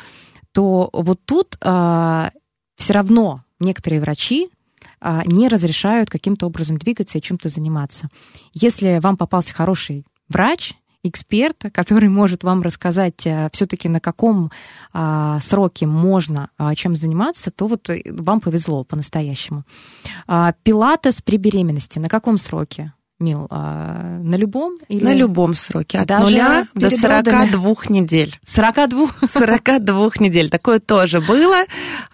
[0.53, 2.29] то вот тут э,
[2.75, 4.49] все равно некоторые врачи
[5.01, 8.09] э, не разрешают каким-то образом двигаться и чем-то заниматься.
[8.53, 10.73] Если вам попался хороший врач,
[11.03, 14.51] эксперт, который может вам рассказать э, все-таки на каком
[14.93, 19.63] э, сроке можно э, чем заниматься, то вот вам повезло по-настоящему.
[20.27, 22.93] Э, пилатес при беременности на каком сроке?
[23.19, 24.77] Мил, а на любом?
[24.87, 25.03] Или...
[25.03, 27.93] На любом сроке, от Даже нуля до перед 42 родами?
[27.93, 28.39] недель.
[28.45, 29.07] 42?
[29.27, 30.49] 42 недель.
[30.49, 31.65] Такое тоже было.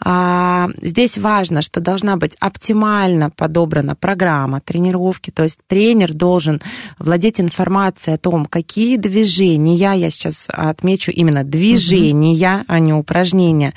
[0.04, 6.60] А, здесь важно, что должна быть оптимально подобрана программа тренировки, то есть тренер должен
[6.98, 13.76] владеть информацией о том, какие движения, я сейчас отмечу именно движения, а не упражнения,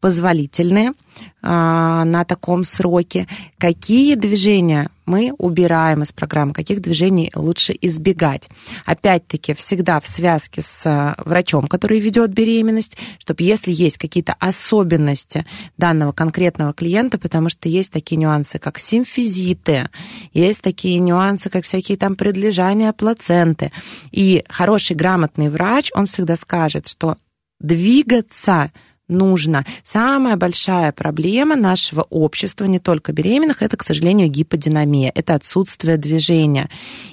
[0.00, 0.92] позволительные
[1.42, 3.26] а, на таком сроке,
[3.58, 8.48] какие движения мы убираем из программы, каких движений лучше избегать.
[8.84, 15.46] Опять-таки, всегда в связке с а, врачом, который ведет беременность, чтобы если есть какие-то особенности
[15.78, 19.88] данного конкретного клиента, потому что есть такие нюансы, как симфизиты,
[20.34, 23.72] есть такие нюансы, как всякие там предлежания плаценты.
[24.12, 27.16] И хороший, грамотный врач, он всегда скажет, что
[27.60, 28.70] двигаться
[29.08, 29.64] нужно.
[29.84, 36.68] Самая большая проблема нашего общества, не только беременных, это, к сожалению, гиподинамия, это отсутствие движения.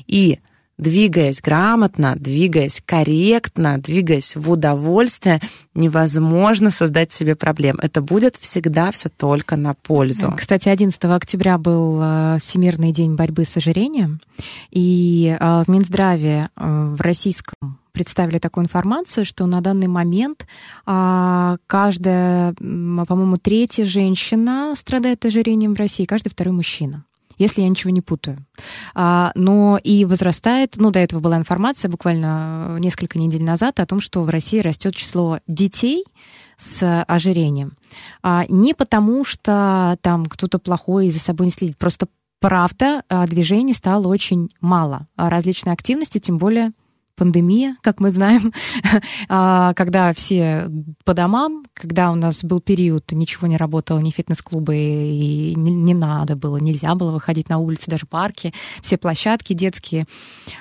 [0.08, 0.40] И
[0.78, 5.42] двигаясь грамотно, двигаясь корректно, двигаясь в удовольствие,
[5.74, 7.80] невозможно создать себе проблем.
[7.82, 10.34] Это будет всегда все только на пользу.
[10.38, 14.20] Кстати, 11 октября был э, Всемирный день борьбы с ожирением,
[14.72, 20.46] и э, в Минздраве э, в российском представили такую информацию, что на данный момент
[20.86, 27.06] а, каждая, по-моему, третья женщина страдает ожирением в России, каждый второй мужчина
[27.38, 28.46] если я ничего не путаю.
[28.94, 34.00] А, но и возрастает, ну, до этого была информация буквально несколько недель назад о том,
[34.00, 36.06] что в России растет число детей
[36.58, 37.74] с ожирением.
[38.24, 42.08] А, не потому, что там кто-то плохой и за собой не следит, просто
[42.40, 45.08] правда, а, движений стало очень мало.
[45.16, 46.72] А Различной активности, тем более
[47.16, 48.54] пандемия, как мы знаем,
[49.30, 50.70] а, когда все
[51.04, 56.36] по домам, когда у нас был период, ничего не работало, ни фитнес-клубы, и не, надо
[56.36, 60.06] было, нельзя было выходить на улицы, даже парки, все площадки детские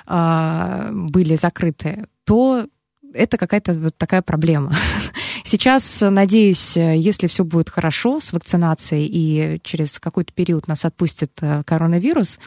[0.05, 2.67] а, были закрыты, то
[3.13, 4.75] это какая-то вот такая проблема.
[5.43, 11.63] Сейчас, надеюсь, если все будет хорошо с вакцинацией и через какой-то период нас отпустит э,
[11.65, 12.39] коронавирус,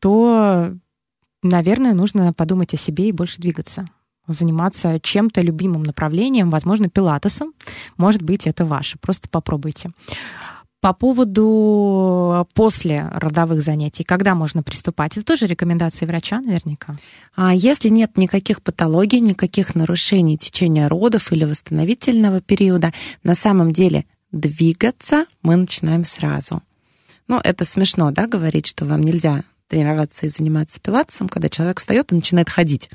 [0.00, 0.74] то
[1.42, 3.86] наверное, нужно подумать о себе и больше двигаться
[4.28, 7.54] заниматься чем-то любимым направлением, возможно, пилатесом.
[7.96, 8.98] Может быть, это ваше.
[8.98, 9.90] Просто попробуйте.
[10.80, 15.16] По поводу после родовых занятий, когда можно приступать?
[15.16, 16.96] Это тоже рекомендации врача наверняка.
[17.36, 24.06] А если нет никаких патологий, никаких нарушений течения родов или восстановительного периода, на самом деле
[24.32, 26.62] двигаться мы начинаем сразу.
[27.28, 32.12] Ну, это смешно, да, говорить, что вам нельзя тренироваться и заниматься пилатесом, когда человек встает
[32.12, 32.90] и начинает ходить.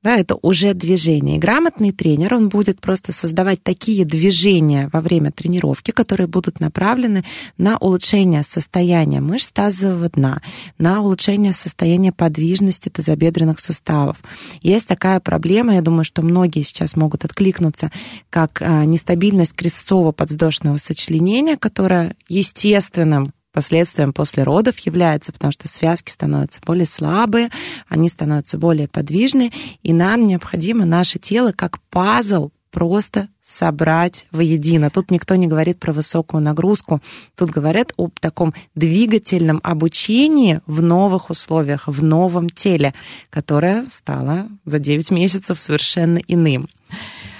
[0.00, 1.36] Да, это уже движение.
[1.36, 7.24] И грамотный тренер, он будет просто создавать такие движения во время тренировки, которые будут направлены
[7.56, 10.40] на улучшение состояния мышц тазового дна,
[10.78, 14.18] на улучшение состояния подвижности тазобедренных суставов.
[14.62, 17.90] Есть такая проблема, я думаю, что многие сейчас могут откликнуться,
[18.30, 26.60] как а, нестабильность крестцово-подвздошного сочленения, которая естественным последствием после родов является, потому что связки становятся
[26.64, 27.50] более слабые,
[27.88, 29.50] они становятся более подвижные,
[29.82, 34.90] и нам необходимо наше тело как пазл просто собрать воедино.
[34.90, 37.00] Тут никто не говорит про высокую нагрузку.
[37.34, 42.92] Тут говорят об таком двигательном обучении в новых условиях, в новом теле,
[43.30, 46.68] которое стало за 9 месяцев совершенно иным.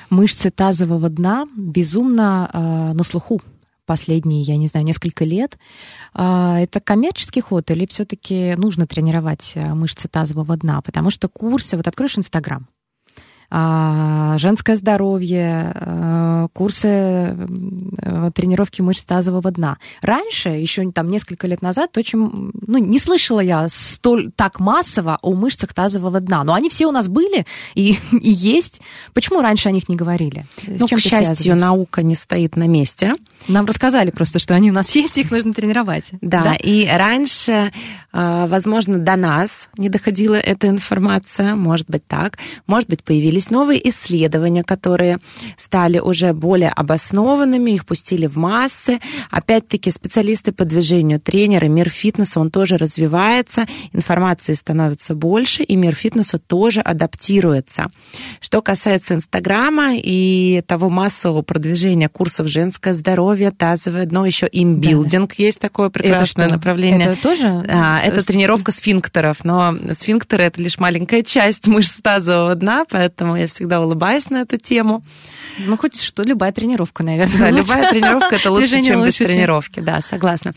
[0.09, 3.43] Мышцы тазового дна безумно э, на слуху
[3.89, 5.59] последние, я не знаю, несколько лет.
[6.13, 10.83] А, это коммерческий ход или все-таки нужно тренировать э, мышцы тазового дна?
[10.83, 12.69] Потому что курсы, вот откроешь Инстаграм,
[13.51, 19.79] женское здоровье, э, курсы э, тренировки мышц тазового дна.
[20.03, 25.33] Раньше, еще там несколько лет назад, очень, ну, не слышала я столь так массово о
[25.33, 26.45] мышцах тазового дна.
[26.45, 28.83] Но они все у нас были и, и есть.
[29.15, 30.45] Почему раньше о них не говорили?
[30.59, 31.61] С ну, к счастью, связывать?
[31.63, 33.15] наука не стоит на месте.
[33.49, 36.11] Нам рассказали просто, что они у нас есть, их нужно тренировать.
[36.21, 36.55] Да, да?
[36.55, 37.73] и раньше,
[38.13, 43.51] э, возможно, до нас не доходила эта информация, может быть так, может быть, появились появились
[43.51, 45.19] новые исследования, которые
[45.57, 48.99] стали уже более обоснованными, их пустили в массы.
[49.31, 55.95] Опять-таки специалисты по движению, тренеры, мир фитнеса, он тоже развивается, информации становится больше, и мир
[55.95, 57.91] фитнеса тоже адаптируется.
[58.41, 65.45] Что касается Инстаграма и того массового продвижения курсов женское здоровье, тазовое дно, еще имбилдинг да.
[65.45, 67.09] есть такое прекрасное это направление.
[67.09, 67.65] Это тоже?
[67.69, 73.37] А, это тренировка сфинктеров, но сфинктеры это лишь маленькая часть мышц тазового дна, поэтому поэтому
[73.37, 75.03] я всегда улыбаюсь на эту тему.
[75.59, 77.39] Ну, хоть что, любая тренировка, наверное.
[77.39, 80.53] Да, любая тренировка это лучше, чем без тренировки, да, согласна.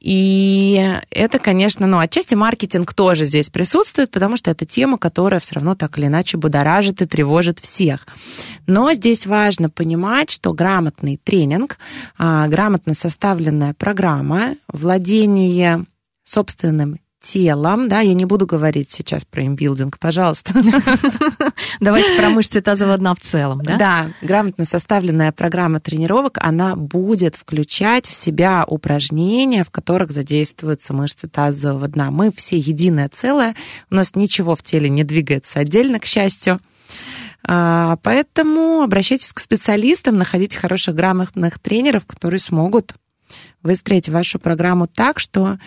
[0.00, 5.56] И это, конечно, ну, отчасти маркетинг тоже здесь присутствует, потому что это тема, которая все
[5.56, 8.06] равно так или иначе будоражит и тревожит всех.
[8.66, 11.78] Но здесь важно понимать, что грамотный тренинг,
[12.16, 15.84] а, грамотно составленная программа, владение
[16.24, 20.52] собственным телом, да, я не буду говорить сейчас про имбилдинг, пожалуйста.
[21.80, 23.76] Давайте про мышцы тазового дна в целом, да?
[23.76, 31.26] Да, грамотно составленная программа тренировок, она будет включать в себя упражнения, в которых задействуются мышцы
[31.26, 32.10] тазового дна.
[32.10, 33.54] Мы все единое целое,
[33.90, 36.60] у нас ничего в теле не двигается отдельно, к счастью.
[37.46, 42.94] А, поэтому обращайтесь к специалистам, находите хороших грамотных тренеров, которые смогут
[43.62, 45.58] выстроить вашу программу так, что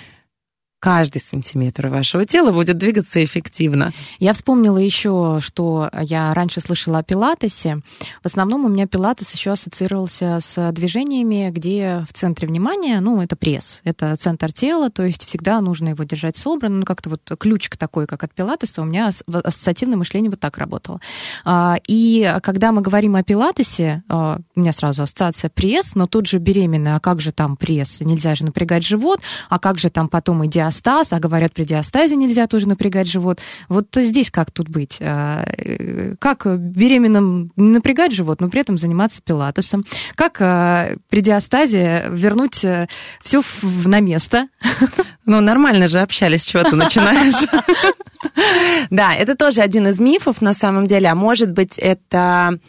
[0.79, 3.91] каждый сантиметр вашего тела будет двигаться эффективно.
[4.19, 7.81] Я вспомнила еще, что я раньше слышала о пилатесе.
[8.21, 13.35] В основном у меня пилатес еще ассоциировался с движениями, где в центре внимания, ну, это
[13.35, 17.75] пресс, это центр тела, то есть всегда нужно его держать собранным, ну, как-то вот ключик
[17.75, 21.01] такой, как от пилатеса, у меня ассоциативное мышление вот так работало.
[21.43, 26.27] А, и когда мы говорим о пилатесе, а, у меня сразу ассоциация пресс, но тут
[26.27, 27.99] же беременная, а как же там пресс?
[28.01, 32.15] Нельзя же напрягать живот, а как же там потом идеально диастаз, а говорят, при диастазе
[32.15, 33.39] нельзя тоже напрягать живот.
[33.69, 34.97] Вот здесь как тут быть?
[35.01, 39.85] А, э, как беременным не напрягать живот, но при этом заниматься пилатесом?
[40.15, 42.87] Как а, при диастазе вернуть э,
[43.21, 43.41] все
[43.85, 44.49] на место?
[45.27, 47.35] Ну, нормально же общались, чего ты начинаешь.
[48.89, 52.59] Да, это тоже один из мифов на самом деле, а может быть это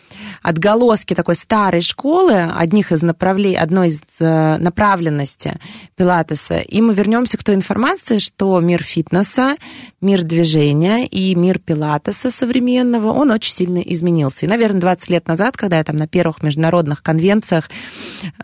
[0.42, 5.52] отголоски такой старой школы, одних из направлений, одной из э, направленностей
[5.96, 6.58] пилатеса.
[6.58, 9.56] И мы вернемся к той информации, что мир фитнеса,
[10.00, 14.46] мир движения и мир пилатеса современного, он очень сильно изменился.
[14.46, 17.68] И, наверное, 20 лет назад, когда я там на первых международных конвенциях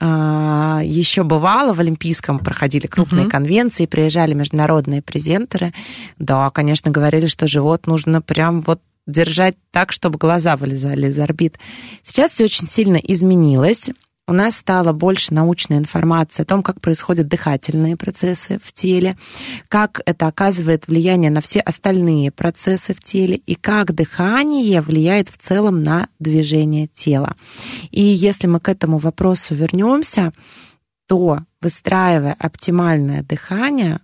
[0.00, 5.72] э, еще бывала, в Олимпийском проходили крупные конвенции, приезжали международные презентеры,
[6.18, 11.58] да, конечно, говорили, что живот нужно прям вот держать так, чтобы глаза вылезали из орбит.
[12.02, 13.88] Сейчас все очень сильно изменилось.
[14.26, 19.16] У нас стало больше научной информации о том, как происходят дыхательные процессы в теле,
[19.68, 25.38] как это оказывает влияние на все остальные процессы в теле и как дыхание влияет в
[25.38, 27.36] целом на движение тела.
[27.90, 30.30] И если мы к этому вопросу вернемся,
[31.14, 34.00] то выстраивая оптимальное дыхание,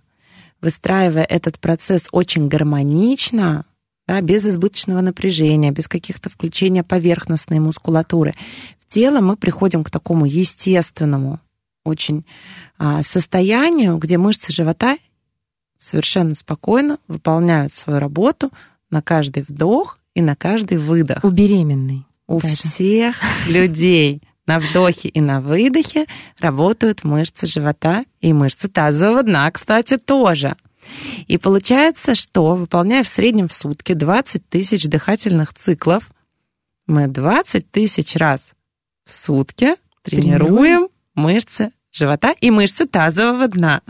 [0.61, 3.65] выстраивая этот процесс очень гармонично,
[4.07, 8.33] да, без избыточного напряжения, без каких-то включения поверхностной мускулатуры.
[8.79, 11.41] В тело мы приходим к такому естественному
[11.83, 12.25] очень
[12.77, 14.97] а, состоянию, где мышцы живота
[15.77, 18.51] совершенно спокойно выполняют свою работу
[18.89, 21.25] на каждый вдох и на каждый выдох.
[21.25, 22.05] У беременной.
[22.27, 22.55] У даже.
[22.55, 23.17] всех
[23.49, 26.05] людей на вдохе и на выдохе
[26.39, 30.55] работают мышцы живота и мышцы тазового дна, кстати, тоже.
[31.27, 36.09] И получается, что, выполняя в среднем в сутки 20 тысяч дыхательных циклов,
[36.87, 38.53] мы 20 тысяч раз
[39.05, 43.81] в сутки тренируем, тренируем мышцы живота и мышцы тазового дна.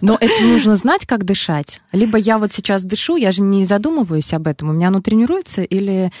[0.00, 1.80] Но это нужно знать, как дышать.
[1.92, 5.62] Либо я вот сейчас дышу, я же не задумываюсь об этом, у меня оно тренируется,
[5.62, 6.12] или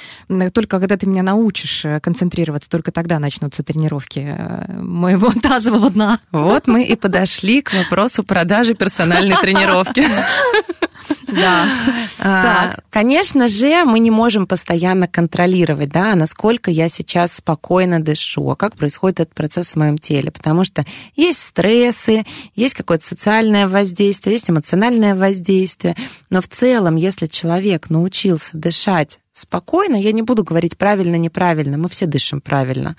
[0.52, 6.20] только когда ты меня научишь э, концентрироваться, только тогда начнутся тренировки э, моего тазового дна.
[6.32, 10.04] Вот мы и подошли к вопросу продажи персональной тренировки.
[11.34, 11.68] Да.
[12.20, 18.56] А, конечно же, мы не можем постоянно контролировать, да, насколько я сейчас спокойно дышу, а
[18.56, 20.84] как происходит этот процесс в моем теле, потому что
[21.16, 22.24] есть стрессы,
[22.54, 25.96] есть какое-то социальное воздействие, есть эмоциональное воздействие,
[26.30, 31.88] но в целом, если человек научился дышать спокойно, я не буду говорить правильно, неправильно, мы
[31.88, 32.96] все дышим правильно.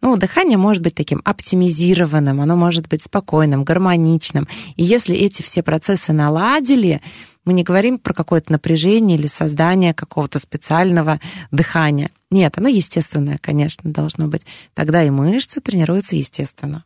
[0.00, 4.46] Ну, дыхание может быть таким оптимизированным, оно может быть спокойным, гармоничным.
[4.76, 7.00] И если эти все процессы наладили,
[7.48, 11.18] мы не говорим про какое-то напряжение или создание какого-то специального
[11.50, 12.10] дыхания.
[12.30, 14.42] Нет, оно естественное, конечно, должно быть.
[14.74, 16.84] Тогда и мышцы тренируются естественно.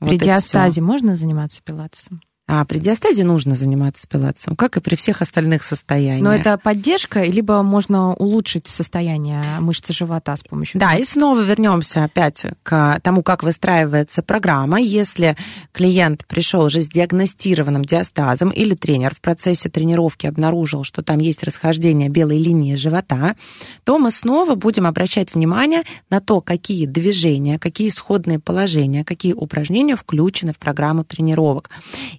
[0.00, 2.22] При вот диастазе можно заниматься пилатесом?
[2.52, 6.24] А при диастазе нужно заниматься пилатесом, как и при всех остальных состояниях.
[6.24, 10.80] Но это поддержка, либо можно улучшить состояние мышцы живота с помощью...
[10.80, 14.80] Да, и снова вернемся опять к тому, как выстраивается программа.
[14.80, 15.36] Если
[15.70, 21.44] клиент пришел уже с диагностированным диастазом или тренер в процессе тренировки обнаружил, что там есть
[21.44, 23.36] расхождение белой линии живота,
[23.84, 29.94] то мы снова будем обращать внимание на то, какие движения, какие исходные положения, какие упражнения
[29.94, 31.70] включены в программу тренировок.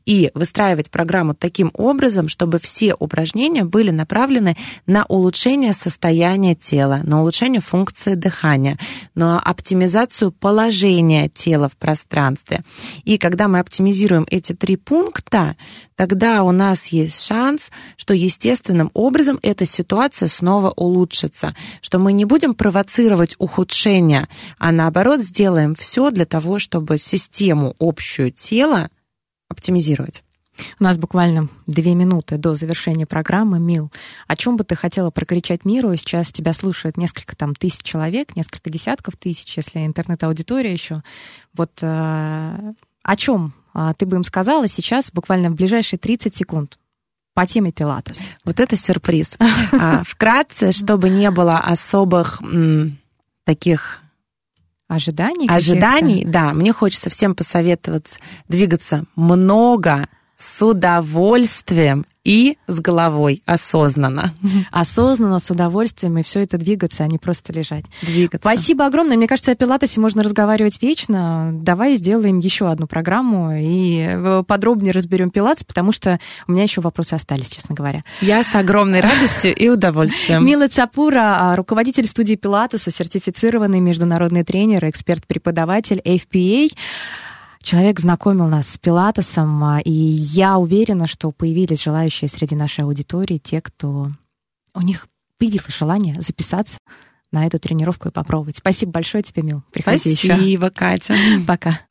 [0.06, 4.56] И выстраивать программу таким образом, чтобы все упражнения были направлены
[4.86, 8.78] на улучшение состояния тела, на улучшение функции дыхания,
[9.16, 12.62] на оптимизацию положения тела в пространстве.
[13.04, 15.56] И когда мы оптимизируем эти три пункта,
[15.96, 22.26] тогда у нас есть шанс, что естественным образом эта ситуация снова улучшится, что мы не
[22.26, 28.90] будем провоцировать ухудшение, а наоборот сделаем все для того, чтобы систему общую тела
[29.52, 30.24] оптимизировать.
[30.80, 33.60] У нас буквально две минуты до завершения программы.
[33.60, 33.92] Мил,
[34.28, 35.96] о чем бы ты хотела прокричать миру?
[35.96, 41.04] Сейчас тебя слушает несколько там тысяч человек, несколько десятков тысяч, если интернет-аудитория еще.
[41.54, 42.74] Вот э,
[43.04, 46.78] о чем э, ты бы им сказала сейчас, буквально в ближайшие 30 секунд?
[47.34, 48.20] по теме Пилатес.
[48.44, 49.38] Вот это сюрприз.
[49.72, 52.42] А, вкратце, чтобы не было особых
[53.46, 54.02] таких
[54.92, 55.48] ожиданий.
[55.50, 56.54] Ожиданий, да.
[56.54, 64.34] Мне хочется всем посоветовать двигаться много, с удовольствием и с головой осознанно.
[64.72, 67.86] Осознанно, с удовольствием, и все это двигаться, а не просто лежать.
[68.02, 68.48] Двигаться.
[68.48, 69.18] Спасибо огромное.
[69.18, 71.52] Мне кажется, о пилатесе можно разговаривать вечно.
[71.54, 76.82] Давай сделаем еще одну программу и э, подробнее разберем пилатес, потому что у меня еще
[76.82, 78.02] вопросы остались, честно говоря.
[78.22, 80.46] Я с огромной радостью и удовольствием.
[80.46, 86.70] Мила Цапура, а, руководитель студии пилатеса, сертифицированный международный тренер, эксперт-преподаватель FPA.
[87.62, 93.38] Человек знакомил нас с Пилатесом, а, и я уверена, что появились желающие среди нашей аудитории
[93.38, 94.12] те, кто
[94.74, 95.08] у них
[95.38, 96.78] появилось желание записаться
[97.32, 98.58] на эту тренировку и попробовать.
[98.58, 99.64] Спасибо большое тебе, Мил.
[99.72, 100.72] Приходи Спасибо, еще.
[100.76, 101.16] Катя.
[101.48, 101.82] Пока.